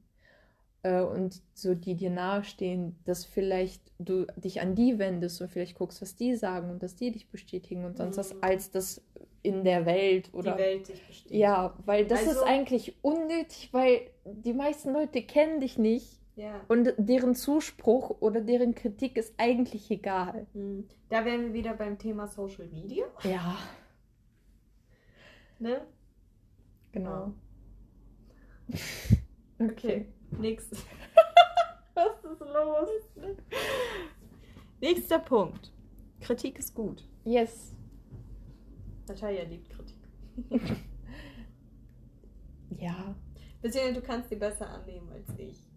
[0.82, 5.76] äh, und so die dir nahestehen, dass vielleicht du dich an die wendest und vielleicht
[5.76, 8.38] guckst, was die sagen und dass die dich bestätigen und sonst was, Mhm.
[8.42, 9.02] als das
[9.42, 11.34] in der Welt oder die Welt sich bestätigt.
[11.40, 16.60] ja, weil das Also- ist eigentlich unnötig, weil die meisten Leute kennen dich nicht ja.
[16.68, 20.46] und deren Zuspruch oder deren Kritik ist eigentlich egal.
[20.52, 20.86] Hm.
[21.08, 23.04] Da wären wir wieder beim Thema Social Media.
[23.24, 23.56] Ja,
[25.58, 25.82] Ne?
[26.92, 27.32] genau.
[29.58, 30.06] Okay,
[30.38, 30.84] nächstes.
[31.94, 33.36] Was ist los?
[34.80, 35.72] Nächster Punkt.
[36.20, 37.04] Kritik ist gut.
[37.24, 37.74] Yes.
[39.08, 39.96] Natalia liebt Kritik.
[42.78, 43.14] Ja.
[43.60, 45.68] Beziehungsweise du kannst sie besser annehmen als ich.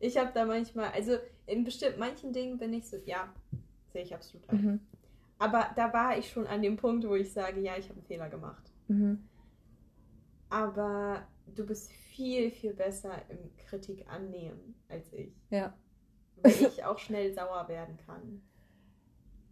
[0.00, 3.32] Ich habe da manchmal, also in bestimmt manchen Dingen bin ich so, ja,
[3.92, 4.62] sehe ich absolut ein.
[4.62, 4.80] Mhm.
[5.38, 8.06] Aber da war ich schon an dem Punkt, wo ich sage, ja, ich habe einen
[8.06, 8.72] Fehler gemacht.
[8.88, 9.28] Mhm.
[10.48, 15.32] Aber du bist viel, viel besser im Kritik annehmen als ich.
[15.50, 15.74] Ja.
[16.36, 18.42] Weil ich auch schnell sauer werden kann.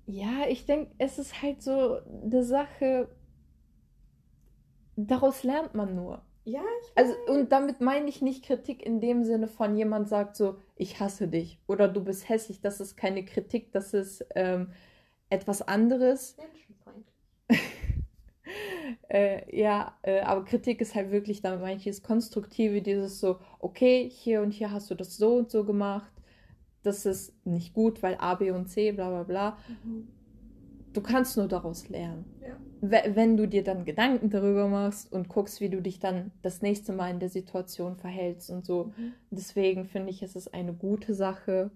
[0.06, 3.08] Ja, ich denke, es ist halt so eine Sache,
[4.96, 6.22] daraus lernt man nur.
[6.44, 10.36] Ja, ich Also, und damit meine ich nicht Kritik in dem Sinne von jemand sagt
[10.36, 12.60] so, ich hasse dich oder du bist hässlich.
[12.60, 14.72] Das ist keine Kritik, das ist ähm,
[15.30, 16.36] etwas anderes.
[16.36, 17.14] menschenfeindlich.
[19.08, 23.38] Äh, ja, äh, aber Kritik ist halt wirklich, damit meine ich, das Konstruktive, dieses so,
[23.58, 26.10] okay, hier und hier hast du das so und so gemacht.
[26.82, 29.58] Das ist nicht gut, weil A, B und C, bla bla bla.
[30.92, 32.24] Du kannst nur daraus lernen.
[32.40, 32.56] Ja.
[32.80, 36.62] We- Wenn du dir dann Gedanken darüber machst und guckst, wie du dich dann das
[36.62, 38.92] nächste Mal in der Situation verhältst und so.
[39.30, 41.70] Deswegen finde ich, es ist eine gute Sache.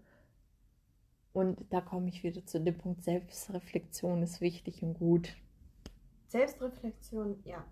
[1.33, 5.37] Und da komme ich wieder zu dem Punkt, Selbstreflexion ist wichtig und gut.
[6.29, 7.65] Selbstreflexion, ja.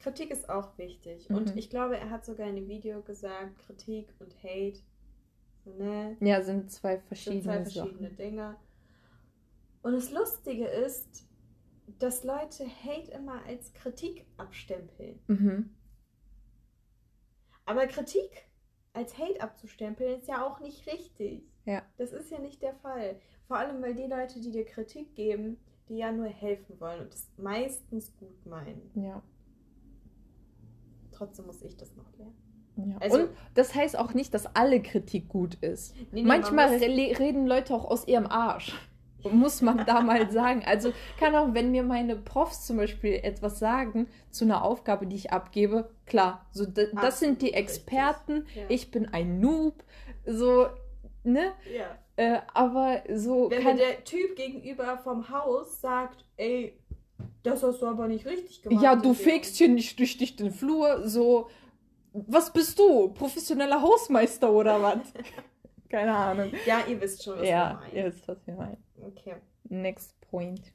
[0.00, 1.28] Kritik ist auch wichtig.
[1.30, 1.58] Und Mhm.
[1.58, 4.80] ich glaube, er hat sogar in einem Video gesagt, Kritik und Hate,
[5.64, 8.16] ne, Ja, sind zwei sind verschiedene, zwei verschiedene Sachen.
[8.16, 8.56] Dinge.
[9.82, 11.26] Und das Lustige ist,
[11.98, 15.18] dass Leute Hate immer als Kritik abstempeln.
[15.26, 15.70] Mhm.
[17.66, 18.46] Aber Kritik
[18.92, 21.44] als Hate abzustempeln ist ja auch nicht richtig.
[21.64, 21.82] Ja.
[21.98, 23.20] Das ist ja nicht der Fall.
[23.46, 25.58] Vor allem, weil die Leute, die dir Kritik geben,
[25.90, 28.80] die ja nur helfen wollen und es meistens gut meinen.
[28.94, 29.20] Ja.
[31.12, 32.34] Trotzdem muss ich das noch lernen.
[32.76, 32.96] ja.
[33.00, 35.94] Also- und das heißt auch nicht, dass alle Kritik gut ist.
[35.96, 38.74] Nee, nee, Manchmal man re reden Leute auch aus ihrem Arsch.
[39.30, 40.62] Muss man da mal sagen.
[40.64, 45.16] Also kann auch, wenn mir meine Profs zum Beispiel etwas sagen zu einer Aufgabe, die
[45.16, 47.52] ich abgebe, klar, so das sind die.
[47.52, 48.62] Experten, Ja.
[48.70, 49.84] ich bin ein Noob,
[50.24, 50.68] so,
[51.22, 51.52] ne?
[51.76, 51.98] ja.
[52.20, 56.78] Äh, aber so Wenn kann, mir der Typ gegenüber vom Haus sagt, ey,
[57.42, 58.84] Das hast du aber nicht richtig gemacht.
[58.84, 61.48] Ja, du fegst hier nicht richtig den Flur, so.
[62.12, 63.08] Was bist du?
[63.08, 64.98] Professioneller Hausmeister oder was?
[65.88, 66.52] Keine Ahnung.
[66.66, 67.96] Ja, ihr wisst schon, was ja, wir meinen.
[67.96, 68.84] ihr wisst, was wir meinen.
[69.00, 69.36] Okay.
[69.70, 70.74] Next point.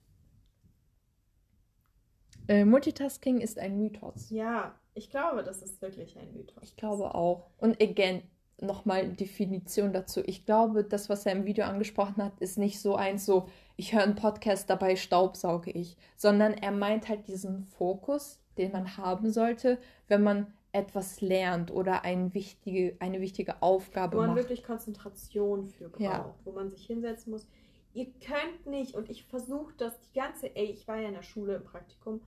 [2.47, 4.31] Äh, Multitasking ist ein Mythos.
[4.31, 6.63] Ja, ich glaube, das ist wirklich ein Mythos.
[6.63, 7.51] Ich glaube auch.
[7.57, 8.23] Und again,
[8.61, 10.21] nochmal Definition dazu.
[10.25, 13.93] Ich glaube, das, was er im Video angesprochen hat, ist nicht so eins so, ich
[13.93, 19.31] höre einen Podcast, dabei staubsauge ich, sondern er meint halt diesen Fokus, den man haben
[19.31, 19.77] sollte,
[20.07, 24.39] wenn man etwas lernt oder ein wichtige, eine wichtige Aufgabe wo man macht.
[24.39, 26.35] wirklich Konzentration für braucht, Ja.
[26.43, 27.47] wo man sich hinsetzen muss.
[27.93, 31.21] Ihr könnt nicht, und ich versuche das die ganze, ey, ich war ja in der
[31.23, 32.19] Schule im Praktikum.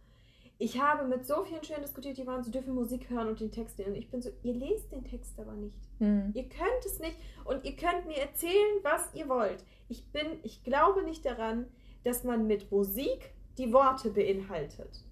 [0.60, 3.52] Ich habe mit so vielen Schülern diskutiert, die waren so, dürfen Musik hören und den
[3.52, 3.92] Text lesen.
[3.92, 5.78] Und ich bin so, ihr lest den Text aber nicht.
[5.98, 6.32] Hm.
[6.34, 9.64] Ihr könnt es nicht und ihr könnt mir erzählen, was ihr wollt.
[9.88, 11.66] Ich bin, ich glaube nicht daran,
[12.02, 15.04] dass man mit Musik die Worte beinhaltet.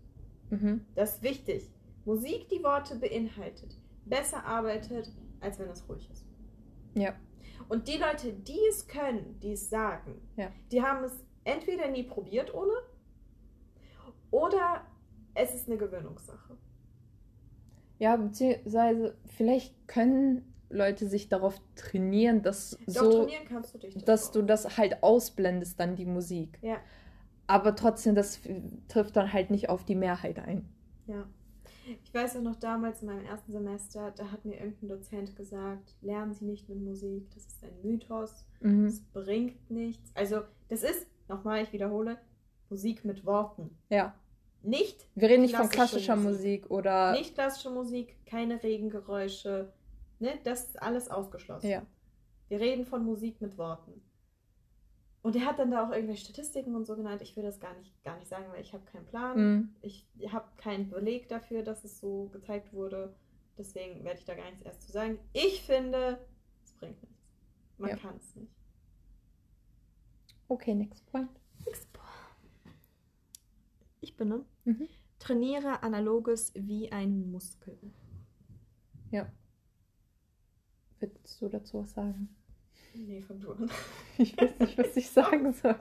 [0.51, 0.85] Mhm.
[0.95, 1.71] Das ist wichtig.
[2.05, 6.25] Musik die Worte beinhaltet, besser arbeitet, als wenn es ruhig ist.
[6.95, 7.15] Ja.
[7.69, 10.53] Und die Leute, die es können, die es sagen, Ja.
[10.71, 12.73] die haben es entweder nie probiert ohne
[14.31, 14.85] oder
[15.37, 16.57] es ist eine Gewöhnungssache.
[17.99, 24.05] Ja, beziehungsweise vielleicht können Leute sich darauf trainieren, dass Doch so, trainieren kannst du dich.
[24.05, 26.59] dass du das halt ausblendest, dann die Musik.
[26.63, 26.79] Ja.
[27.47, 28.41] Aber trotzdem, das
[28.89, 30.69] trifft dann halt nicht auf die Mehrheit ein.
[31.07, 31.27] Ja.
[32.03, 35.95] Ich weiß auch noch damals in meinem ersten Semester, da hat mir irgendein Dozent gesagt,
[36.03, 38.87] lernen Sie nicht mit Musik, das ist ein Mythos, Mhm.
[38.87, 40.11] es bringt nichts.
[40.17, 42.19] Also, das ist, nochmal, ich wiederhole,
[42.71, 43.71] Musik mit Worten.
[43.89, 44.17] Ja.
[44.67, 46.71] Nicht, Wir reden nicht von Klassische klassischer Musik, Musik.
[46.71, 47.13] oder.
[47.13, 49.73] nicht klassische Musik, keine Regengeräusche,
[50.19, 50.39] ne?
[50.43, 51.69] Das ist alles ausgeschlossen.
[51.71, 51.87] Ja.
[52.49, 54.03] Wir reden von Musik mit Worten.
[55.23, 57.23] Und er hat dann da auch irgendwelche Statistiken und so genannt.
[57.23, 59.37] Ich will das gar nicht, gar nicht sagen, weil ich habe keinen Plan.
[59.39, 59.77] Mhm.
[59.83, 63.15] Ich habe keinen Beleg dafür, dass es so gezeigt wurde.
[63.59, 65.19] Deswegen werde ich da gar nichts erst zu sagen.
[65.33, 66.19] Ich finde,
[66.65, 67.19] es bringt nichts.
[67.79, 67.97] Man Ja.
[67.97, 68.53] kann es nicht.
[70.49, 71.29] Okay, next point.
[74.07, 74.45] Ich bin, ne?
[74.65, 74.89] Mhm.
[75.19, 77.77] Trainiere Analoges wie ein Muskel.
[81.01, 82.29] Willst du dazu was sagen?
[82.95, 83.69] Nee, von du an.
[84.19, 85.77] Ich weiß nicht, was ich sagen soll.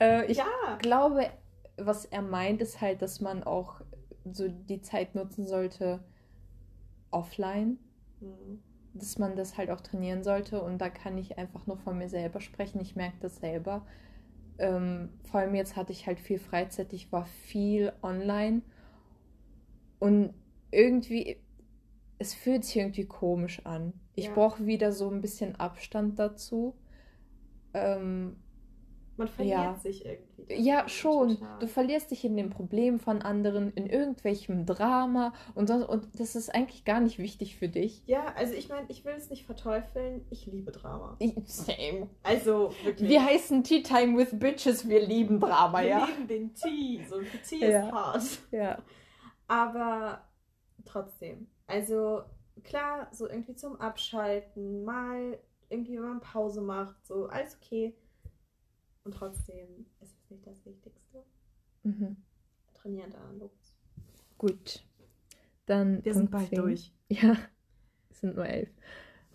[0.00, 0.44] Äh, ich ja.
[0.78, 1.30] glaube,
[1.76, 3.80] was er meint, ist halt, dass man auch
[4.24, 6.04] so die Zeit nutzen sollte
[7.10, 7.78] offline,
[8.20, 8.60] Hm.
[8.94, 10.60] dass man das halt auch trainieren sollte.
[10.60, 12.80] Und da kann ich einfach nur von mir selber sprechen.
[12.80, 13.86] Ich merke das selber.
[14.58, 18.62] Ähm, vor allem jetzt hatte ich halt viel Freizeit, ich war viel online
[19.98, 20.34] und
[20.70, 21.38] irgendwie,
[22.18, 23.92] es fühlt sich irgendwie komisch an.
[24.14, 24.34] Ich Ja.
[24.34, 26.74] brauche wieder so ein bisschen Abstand dazu.
[27.74, 28.36] Ähm,
[29.18, 29.74] Man verliert Ja.
[29.76, 30.54] sich irgendwie.
[30.62, 31.38] ja, schon.
[31.38, 31.58] total.
[31.60, 36.36] Du verlierst dich in den Problemen von anderen, in irgendwelchem Drama und sonst, und das
[36.36, 38.02] ist eigentlich gar nicht wichtig für dich.
[38.06, 40.26] Ja, also ich meine, ich will es nicht verteufeln.
[40.30, 41.16] Ich liebe Drama.
[41.46, 42.08] Same.
[42.22, 43.08] Also wirklich.
[43.08, 46.04] Wir heißen Tea Time with Bitches, wir lieben Drama, Wir ja.
[46.06, 47.02] lieben den Tee.
[47.08, 47.86] So ein Tee Ja.
[47.86, 48.22] ist hart.
[48.52, 48.78] Ja.
[49.48, 50.20] Aber
[50.84, 51.46] trotzdem.
[51.66, 52.22] Also
[52.64, 55.38] klar, so irgendwie zum Abschalten, mal
[55.68, 57.96] irgendwie, wenn man Pause macht, so alles okay.
[59.06, 61.22] Und trotzdem ist es nicht das Wichtigste.
[61.84, 62.16] Mhm.
[62.74, 63.52] Trainieren daran los.
[64.36, 64.84] Gut.
[65.66, 66.04] Dann.
[66.04, 66.58] Wir Punkt sind bald 10.
[66.58, 66.92] durch.
[67.08, 67.36] Ja,
[68.10, 68.68] es sind nur elf.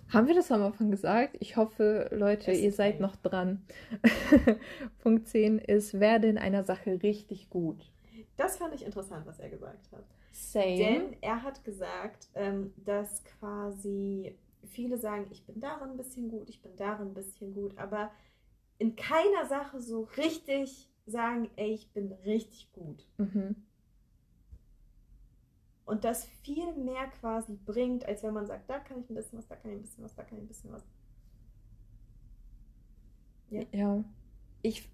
[0.10, 1.38] Haben wir das am Anfang gesagt?
[1.40, 3.00] Ich hoffe, Leute, Es ihr seid elf.
[3.02, 3.66] noch dran.
[5.00, 7.90] Punkt 10 ist, werde in einer Sache richtig gut.
[8.36, 10.04] Das fand ich interessant, was er gesagt hat.
[10.34, 10.76] Same.
[10.76, 16.50] Denn er hat gesagt, ähm, dass quasi viele sagen, ich bin darin ein bisschen gut,
[16.50, 18.12] ich bin darin ein bisschen gut, aber
[18.82, 23.08] in keiner Sache so richtig sagen, ey, ich bin richtig gut.
[23.20, 23.56] Mhm.
[25.86, 29.38] Und das viel mehr quasi bringt, als wenn man sagt, da kann ich ein bisschen
[29.38, 30.84] was, da kann ich ein bisschen was, da kann ich ein bisschen was.
[33.52, 34.04] Ja.
[34.64, 34.90] Ich,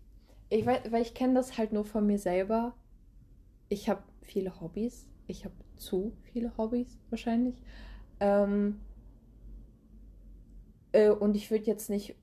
[0.49, 2.75] ich weiß, weil ich kenne das halt nur von mir selber.
[3.69, 5.07] Ich habe viele Hobbys.
[5.27, 7.55] Ich habe zu viele Hobbys wahrscheinlich.
[8.19, 8.81] Ähm,
[10.91, 12.17] äh, und ich würde jetzt nicht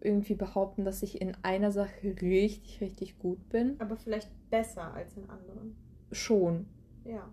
[0.00, 3.80] irgendwie behaupten, dass ich in einer Sache richtig, richtig gut bin.
[3.80, 5.76] Aber vielleicht besser als in anderen.
[6.10, 6.66] Schon.
[7.04, 7.28] Ja.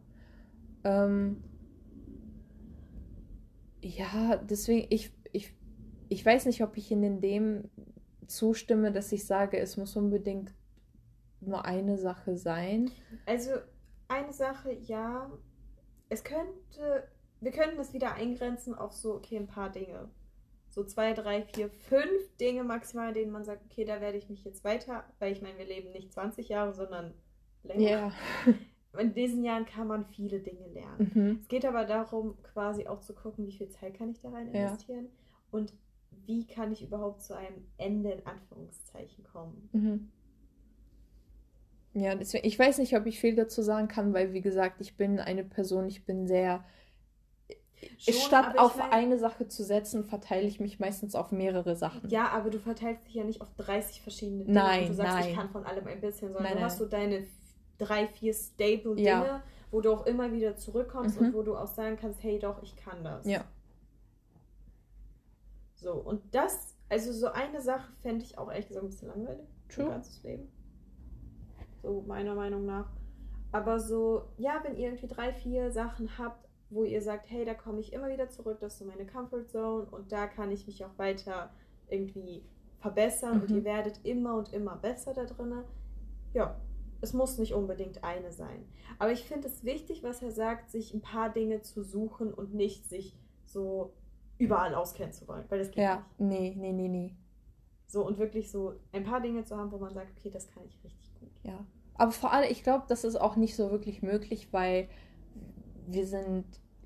[0.84, 1.44] Ähm,
[3.82, 5.54] ja, deswegen, ich, ich,
[6.10, 7.70] ich weiß nicht, ob ich Ihnen in dem
[8.28, 10.54] zustimme, dass ich sage, es muss unbedingt
[11.42, 12.92] nur eine Sache sein.
[13.26, 13.52] Also
[14.08, 15.32] eine Sache, ja,
[16.10, 17.08] es könnte,
[17.42, 20.10] wir könnten das wieder eingrenzen auf so, okay, ein paar Dinge.
[20.76, 24.44] So zwei, drei, vier, fünf Dinge maximal, denen man sagt, okay, da werde ich mich
[24.44, 27.14] jetzt weiter, weil ich meine, wir leben nicht 20 Jahre, sondern
[27.64, 27.82] länger.
[27.82, 28.12] Ja.
[29.00, 31.12] In diesen Jahren kann man viele Dinge lernen.
[31.14, 31.40] Mhm.
[31.42, 34.48] Es geht aber darum, quasi auch zu gucken, wie viel Zeit kann ich da rein
[34.48, 35.12] investieren ja.
[35.52, 35.74] und
[36.26, 39.70] wie kann ich überhaupt zu einem Ende in Anführungszeichen kommen.
[39.72, 40.12] Mhm.
[41.94, 44.98] Ja, deswegen, ich weiß nicht, ob ich viel dazu sagen kann, weil, wie gesagt, ich
[44.98, 46.66] bin eine Person, ich bin sehr.
[47.98, 52.10] Schon, statt auf mein, eine Sache zu setzen, verteile ich mich meistens auf mehrere Sachen.
[52.10, 54.58] Ja, aber du verteilst dich ja nicht auf 30 verschiedene Dinge.
[54.58, 55.30] Nein, und du sagst, nein.
[55.30, 57.28] ich kann von allem ein bisschen, sondern nein, du hast so deine
[57.78, 59.44] drei, vier Stable-Dinge, ja.
[59.72, 61.28] wo du auch immer wieder zurückkommst mhm.
[61.28, 63.26] und wo du auch sagen kannst, hey doch, ich kann das.
[63.26, 63.44] Ja.
[65.76, 69.48] So, und das, also so eine Sache fände ich auch ehrlich gesagt ein bisschen langweilig.
[69.70, 69.86] True.
[69.86, 70.52] Ein ganzes Leben.
[71.82, 72.90] So meiner Meinung nach.
[73.52, 77.54] Aber so, ja, wenn ihr irgendwie drei, vier Sachen habt, wo ihr sagt, hey, da
[77.54, 80.68] komme ich immer wieder zurück, das ist so meine Comfort Zone und da kann ich
[80.68, 81.52] mich auch weiter
[81.90, 82.44] irgendwie
[82.80, 83.42] verbessern mhm.
[83.44, 85.64] und ihr werdet immer und immer besser da drin.
[86.34, 86.60] Ja,
[87.02, 88.66] es muss nicht unbedingt eine sein.
[89.00, 92.54] Aber ich finde es wichtig, was er sagt, sich ein paar Dinge zu suchen und
[92.54, 93.94] nicht sich so
[94.38, 96.30] überall auskennen zu wollen, weil das geht ja, nicht.
[96.30, 97.16] nee, nee, nee, nee.
[97.88, 100.64] So und wirklich so ein paar Dinge zu haben, wo man sagt, okay, das kann
[100.66, 101.32] ich richtig gut.
[101.44, 101.66] Ja.
[101.94, 104.90] Aber vor allem, ich glaube, das ist auch nicht so wirklich möglich, weil
[105.88, 106.46] wir sind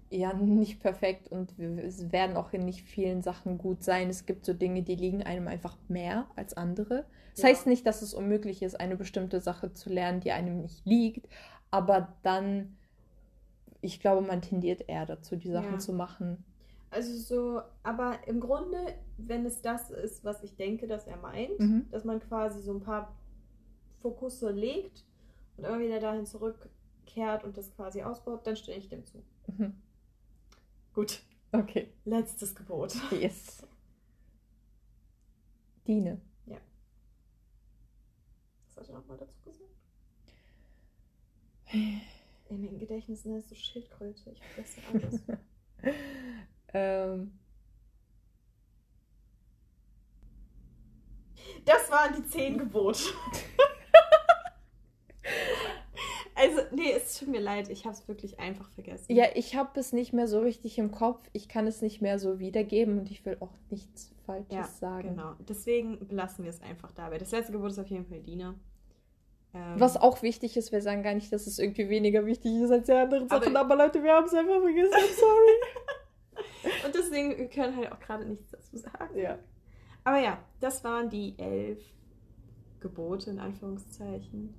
[0.10, 1.78] ja nicht perfekt und wir
[2.12, 4.10] werden auch in nicht vielen Sachen gut sein.
[4.10, 7.06] Es gibt so Dinge, die liegen einem einfach mehr als andere.
[7.34, 7.50] Das ja.
[7.50, 11.28] heißt nicht, dass es unmöglich ist, eine bestimmte Sache zu lernen, die einem nicht liegt,
[11.72, 12.76] aber dann,
[13.82, 15.80] ich glaube, man tendiert eher dazu, die Sachen ja.
[15.80, 16.44] zu machen.
[16.92, 18.78] Also so, aber im Grunde,
[19.18, 21.86] wenn es das ist, was ich denke, dass er meint, mhm.
[21.92, 23.16] dass man quasi so ein paar
[24.02, 25.06] Fokusse legt
[25.58, 26.26] und immer wieder dahin
[27.10, 29.24] zurückkehrt und das quasi ausbaut, dann stimme ich dem zu.
[29.48, 29.74] Mhm.
[30.94, 31.22] Gut.
[31.52, 31.92] Okay.
[32.06, 32.96] Letztes Gebot.
[33.12, 33.66] Yes.
[35.88, 36.22] Diene.
[36.46, 36.58] Ja.
[38.68, 39.70] Was hat er nochmal dazu gesagt?
[42.50, 44.32] In meinem Gedächtnis ist so Schildkröte.
[44.32, 45.22] Ich vergesse alles.
[46.74, 47.40] ähm.
[51.66, 53.04] Das waren die zehn Gebote.
[56.40, 59.12] Also, nee, es tut mir leid, ich habe es wirklich einfach vergessen.
[59.12, 61.22] Ja, ich habe es nicht mehr so richtig im Kopf.
[61.34, 65.10] Ich kann es nicht mehr so wiedergeben und ich will auch nichts Falsches ja, sagen.
[65.10, 67.18] Genau, deswegen belassen wir es einfach dabei.
[67.18, 68.56] Das letzte Gebot ist auf jeden Fall Dina.
[69.54, 72.72] Ähm, Was auch wichtig ist, wir sagen gar nicht, dass es irgendwie weniger wichtig ist
[72.72, 76.86] als die anderen Sachen, aber, aber Leute, wir haben es einfach vergessen, I'm sorry.
[76.86, 79.18] und deswegen, wir können halt auch gerade nichts dazu sagen.
[79.18, 79.40] Ja.
[80.04, 81.80] Aber ja, das waren die elf
[82.80, 84.54] Gebote in Anführungszeichen.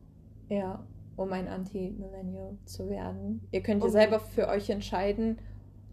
[0.48, 0.84] Ja,
[1.20, 3.46] um ein Anti-Millennial zu werden.
[3.52, 3.92] Ihr könnt ja okay.
[3.92, 5.38] selber für euch entscheiden,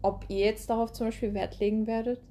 [0.00, 2.22] ob ihr jetzt darauf zum Beispiel Wert legen werdet,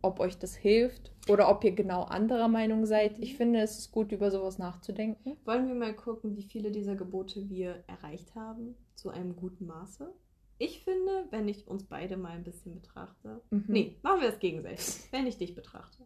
[0.00, 3.18] ob euch das hilft oder ob ihr genau anderer Meinung seid.
[3.18, 5.36] Ich finde, es ist gut, über sowas nachzudenken.
[5.44, 10.10] Wollen wir mal gucken, wie viele dieser Gebote wir erreicht haben, zu einem guten Maße?
[10.56, 13.42] Ich finde, wenn ich uns beide mal ein bisschen betrachte.
[13.50, 13.64] Mhm.
[13.68, 15.02] Nee, machen wir es gegenseitig.
[15.10, 16.02] wenn ich dich betrachte.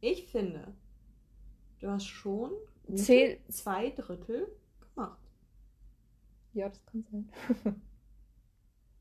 [0.00, 0.74] Ich finde,
[1.80, 2.52] du hast schon
[2.94, 4.46] Zähl zwei Drittel
[4.94, 5.18] gemacht.
[6.54, 7.32] Ja, das kann sein.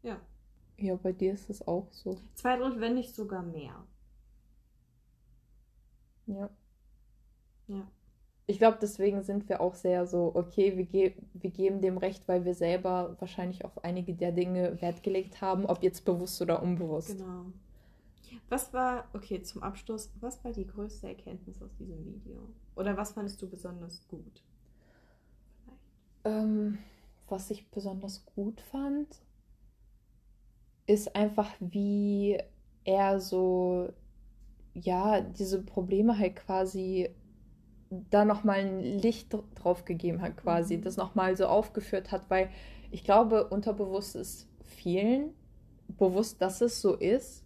[0.03, 0.19] ja.
[0.77, 2.17] Ja, bei dir ist es auch so.
[2.33, 3.85] Zwei Drittel, wenn nicht sogar mehr.
[6.25, 6.49] Ja.
[7.67, 7.87] Ja.
[8.47, 12.27] Ich glaube, deswegen sind wir auch sehr so, okay, wir, ge wir geben dem Recht,
[12.27, 16.61] weil wir selber wahrscheinlich auf einige der Dinge Wert gelegt haben, ob jetzt bewusst oder
[16.61, 17.17] unbewusst.
[17.17, 17.45] Genau.
[18.49, 22.49] Was war, okay, zum Abschluss, was war die größte Erkenntnis aus diesem Video?
[22.75, 24.43] Oder was fandest du besonders gut?
[26.25, 26.79] Ähm,
[27.31, 29.07] was ich besonders gut fand,
[30.85, 32.37] ist einfach, wie
[32.83, 33.89] er so,
[34.73, 37.09] ja, diese Probleme halt quasi
[37.89, 40.81] da nochmal ein Licht drauf gegeben hat, quasi, mhm.
[40.81, 42.49] das nochmal so aufgeführt hat, weil
[42.89, 45.33] ich glaube, unterbewusst ist vielen
[45.97, 47.43] bewusst, dass es so ist.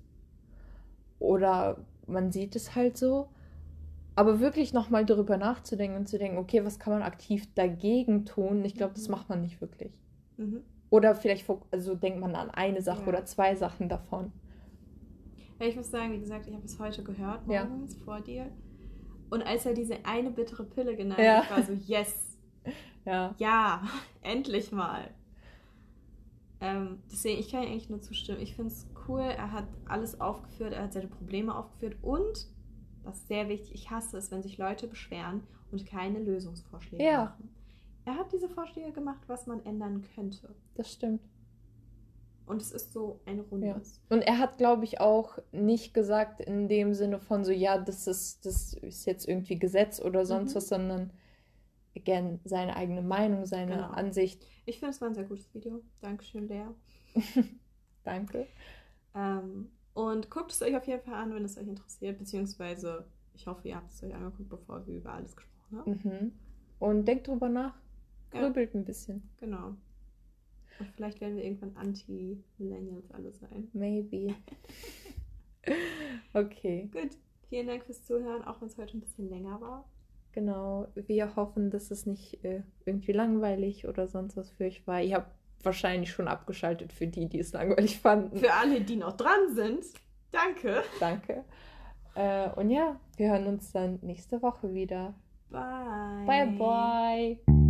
[1.20, 3.30] Oder man sieht es halt so.
[4.15, 8.63] Aber wirklich nochmal darüber nachzudenken und zu denken, okay, was kann man aktiv dagegen tun?
[8.63, 9.11] Ich glaube, das mhm.
[9.11, 9.91] macht man nicht wirklich.
[10.37, 10.61] Mhm.
[10.89, 13.07] Oder vielleicht also denkt man an eine Sache ja.
[13.07, 14.31] oder zwei Sachen davon.
[15.59, 17.99] Ja, ich muss sagen, wie gesagt, ich habe es heute gehört, morgens ja.
[18.03, 18.51] vor dir.
[19.29, 21.43] Und als er diese eine bittere Pille genannt ja.
[21.43, 22.37] hat, war so, yes.
[23.05, 23.35] Ja.
[23.37, 23.83] Ja,
[24.23, 25.11] endlich mal.
[26.59, 28.41] Ähm, deswegen, ich kann eigentlich nur zustimmen.
[28.41, 32.47] Ich finde es cool, er hat alles aufgeführt, er hat seine Probleme aufgeführt und
[33.06, 37.26] was sehr wichtig, ich hasse es, wenn sich Leute beschweren und keine Lösungsvorschläge ja.
[37.26, 37.49] machen.
[38.06, 40.53] Er hat diese Vorschläge gemacht, was man ändern könnte.
[40.76, 41.22] Das stimmt.
[42.45, 44.02] Und es ist so ein rundes.
[44.10, 44.15] Ja.
[44.15, 48.06] Und er hat, glaube ich, auch nicht gesagt in dem Sinne von so, ja, das
[48.06, 50.56] ist, das ist jetzt irgendwie Gesetz oder sonst mhm.
[50.57, 51.11] was, sondern
[51.95, 53.90] again, seine eigene Meinung, seine Genau.
[53.90, 54.45] Ansicht.
[54.65, 55.82] Ich finde, es war ein sehr gutes Video.
[56.02, 56.65] Dankeschön, Lea.
[58.03, 58.45] Danke.
[59.15, 62.19] Ähm, und guckt es euch auf jeden Fall an, wenn es euch interessiert.
[62.19, 65.91] Beziehungsweise, ich hoffe, ihr habt es euch angeguckt, bevor wir über alles gesprochen haben.
[66.03, 66.31] Mhm.
[66.80, 67.73] Und denkt drüber nach.
[68.34, 68.41] Ja.
[68.41, 69.23] Grübelt ein bisschen.
[69.39, 69.77] Genau.
[70.80, 73.69] Und vielleicht werden wir irgendwann Anti-Millennials alle sein.
[73.72, 74.35] Maybe.
[76.34, 77.11] okay, Gut.
[77.47, 79.89] Vielen Dank fürs Zuhören, auch wenn es heute ein bisschen länger war.
[80.34, 80.89] genau.
[80.95, 85.01] Wir hoffen, dass es nicht äh, irgendwie langweilig oder sonst was für euch war.
[85.01, 85.31] Ihr habt
[85.65, 88.37] wahrscheinlich schon abgeschaltet für die, die es langweilig fanden.
[88.37, 89.85] Für alle, die noch dran sind,
[90.31, 90.83] danke.
[90.99, 91.43] Danke.
[92.15, 95.13] Äh, und ja, wir hören uns dann nächste Woche wieder.
[95.49, 96.25] Bye.
[96.25, 97.64] Bye bye.